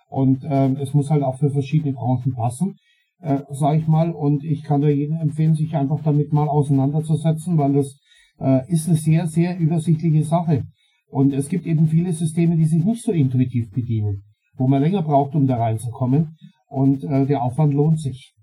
und 0.09 0.43
äh, 0.43 0.73
es 0.73 0.93
muss 0.93 1.09
halt 1.09 1.23
auch 1.23 1.37
für 1.37 1.49
verschiedene 1.49 1.93
Branchen 1.93 2.33
passen, 2.33 2.75
äh, 3.21 3.39
sage 3.51 3.79
ich 3.79 3.87
mal. 3.87 4.11
Und 4.11 4.43
ich 4.43 4.63
kann 4.63 4.81
da 4.81 4.89
jedem 4.89 5.15
empfehlen, 5.21 5.55
sich 5.55 5.73
einfach 5.73 6.03
damit 6.03 6.33
mal 6.33 6.49
auseinanderzusetzen, 6.49 7.57
weil 7.57 7.71
das 7.71 7.97
äh, 8.41 8.69
ist 8.69 8.89
eine 8.89 8.97
sehr, 8.97 9.27
sehr 9.27 9.57
übersichtliche 9.57 10.25
Sache. 10.25 10.63
Und 11.09 11.31
es 11.31 11.47
gibt 11.47 11.65
eben 11.65 11.87
viele 11.87 12.11
Systeme, 12.11 12.57
die 12.57 12.65
sich 12.65 12.83
nicht 12.83 13.03
so 13.03 13.13
intuitiv 13.13 13.71
bedienen, 13.71 14.23
wo 14.57 14.67
man 14.67 14.81
länger 14.81 15.01
braucht, 15.01 15.33
um 15.33 15.47
da 15.47 15.55
reinzukommen. 15.55 16.35
Und 16.67 17.05
äh, 17.05 17.25
der 17.25 17.41
Aufwand 17.41 17.73
lohnt 17.73 18.01
sich. 18.01 18.33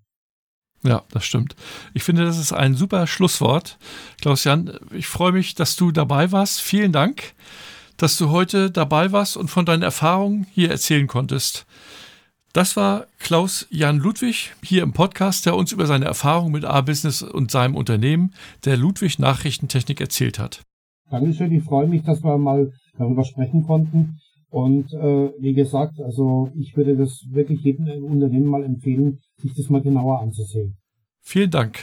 Ja, 0.87 1.03
das 1.11 1.25
stimmt. 1.25 1.57
Ich 1.95 2.03
finde, 2.03 2.25
das 2.25 2.39
ist 2.39 2.53
ein 2.53 2.75
super 2.75 3.07
Schlusswort. 3.07 3.79
Klaus-Jan, 4.21 4.79
ich 4.93 5.07
freue 5.07 5.33
mich, 5.33 5.55
dass 5.55 5.77
du 5.77 5.91
dabei 5.93 6.31
warst. 6.31 6.61
Vielen 6.61 6.93
Dank, 6.93 7.35
dass 7.97 8.19
du 8.19 8.29
heute 8.31 8.71
dabei 8.71 9.11
warst 9.11 9.37
und 9.37 9.49
von 9.49 9.65
deinen 9.65 9.83
Erfahrungen 9.83 10.47
hier 10.53 10.71
erzählen 10.71 11.07
konntest. 11.07 11.65
Das 12.53 12.77
war 12.77 13.07
Klaus-Jan 13.19 13.99
Ludwig 13.99 14.53
hier 14.63 14.83
im 14.83 14.93
Podcast, 14.93 15.47
der 15.47 15.57
uns 15.57 15.73
über 15.73 15.87
seine 15.87 16.05
Erfahrungen 16.05 16.53
mit 16.53 16.65
A-Business 16.65 17.23
und 17.23 17.51
seinem 17.51 17.75
Unternehmen, 17.75 18.35
der 18.65 18.77
Ludwig 18.77 19.19
Nachrichtentechnik, 19.19 20.01
erzählt 20.01 20.39
hat. 20.39 20.63
Dankeschön, 21.11 21.51
ich 21.51 21.65
freue 21.65 21.89
mich, 21.89 22.03
dass 22.03 22.23
wir 22.23 22.37
mal 22.39 22.73
darüber 22.97 23.25
sprechen 23.25 23.67
konnten. 23.67 24.21
Und 24.55 24.93
äh, 24.93 25.33
wie 25.41 25.53
gesagt, 25.53 25.99
also 25.99 26.53
ich 26.55 26.77
würde 26.77 26.97
das 26.97 27.25
wirklich 27.31 27.63
jedem 27.63 28.05
Unternehmen 28.05 28.47
mal 28.47 28.63
empfehlen, 28.63 29.19
sich 29.39 29.53
das 29.53 29.69
mal 29.69 29.83
genauer 29.83 30.21
anzusehen. 30.21 30.77
Vielen 31.23 31.51
Dank. 31.51 31.83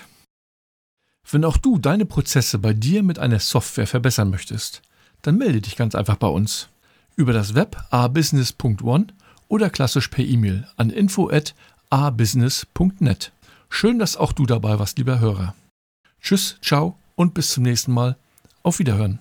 Wenn 1.30 1.44
auch 1.44 1.58
du 1.58 1.80
deine 1.80 2.06
Prozesse 2.06 2.60
bei 2.60 2.72
dir 2.72 3.04
mit 3.04 3.20
einer 3.20 3.40
Software 3.40 3.88
verbessern 3.88 4.30
möchtest, 4.30 4.82
dann 5.22 5.38
melde 5.38 5.60
dich 5.60 5.76
ganz 5.76 5.96
einfach 5.96 6.16
bei 6.16 6.30
uns 6.30 6.70
über 7.18 7.34
das 7.34 7.56
Web 7.56 7.76
abusiness.one 7.90 9.08
oder 9.50 9.70
klassisch 9.70 10.08
per 10.08 10.24
E-Mail 10.24 10.66
an 10.78 10.92
info@abusiness.net. 10.92 13.34
Schön, 13.68 14.00
dass 14.00 14.16
auch 14.16 14.32
du 14.32 14.46
dabei 14.46 14.80
warst, 14.80 14.98
lieber 14.98 15.20
Hörer. 15.20 15.56
Tschüss, 16.22 16.58
ciao 16.62 16.96
und 17.16 17.34
bis 17.34 17.52
zum 17.52 17.64
nächsten 17.64 17.92
Mal. 17.92 18.16
Auf 18.64 18.80
Wiederhören. 18.80 19.20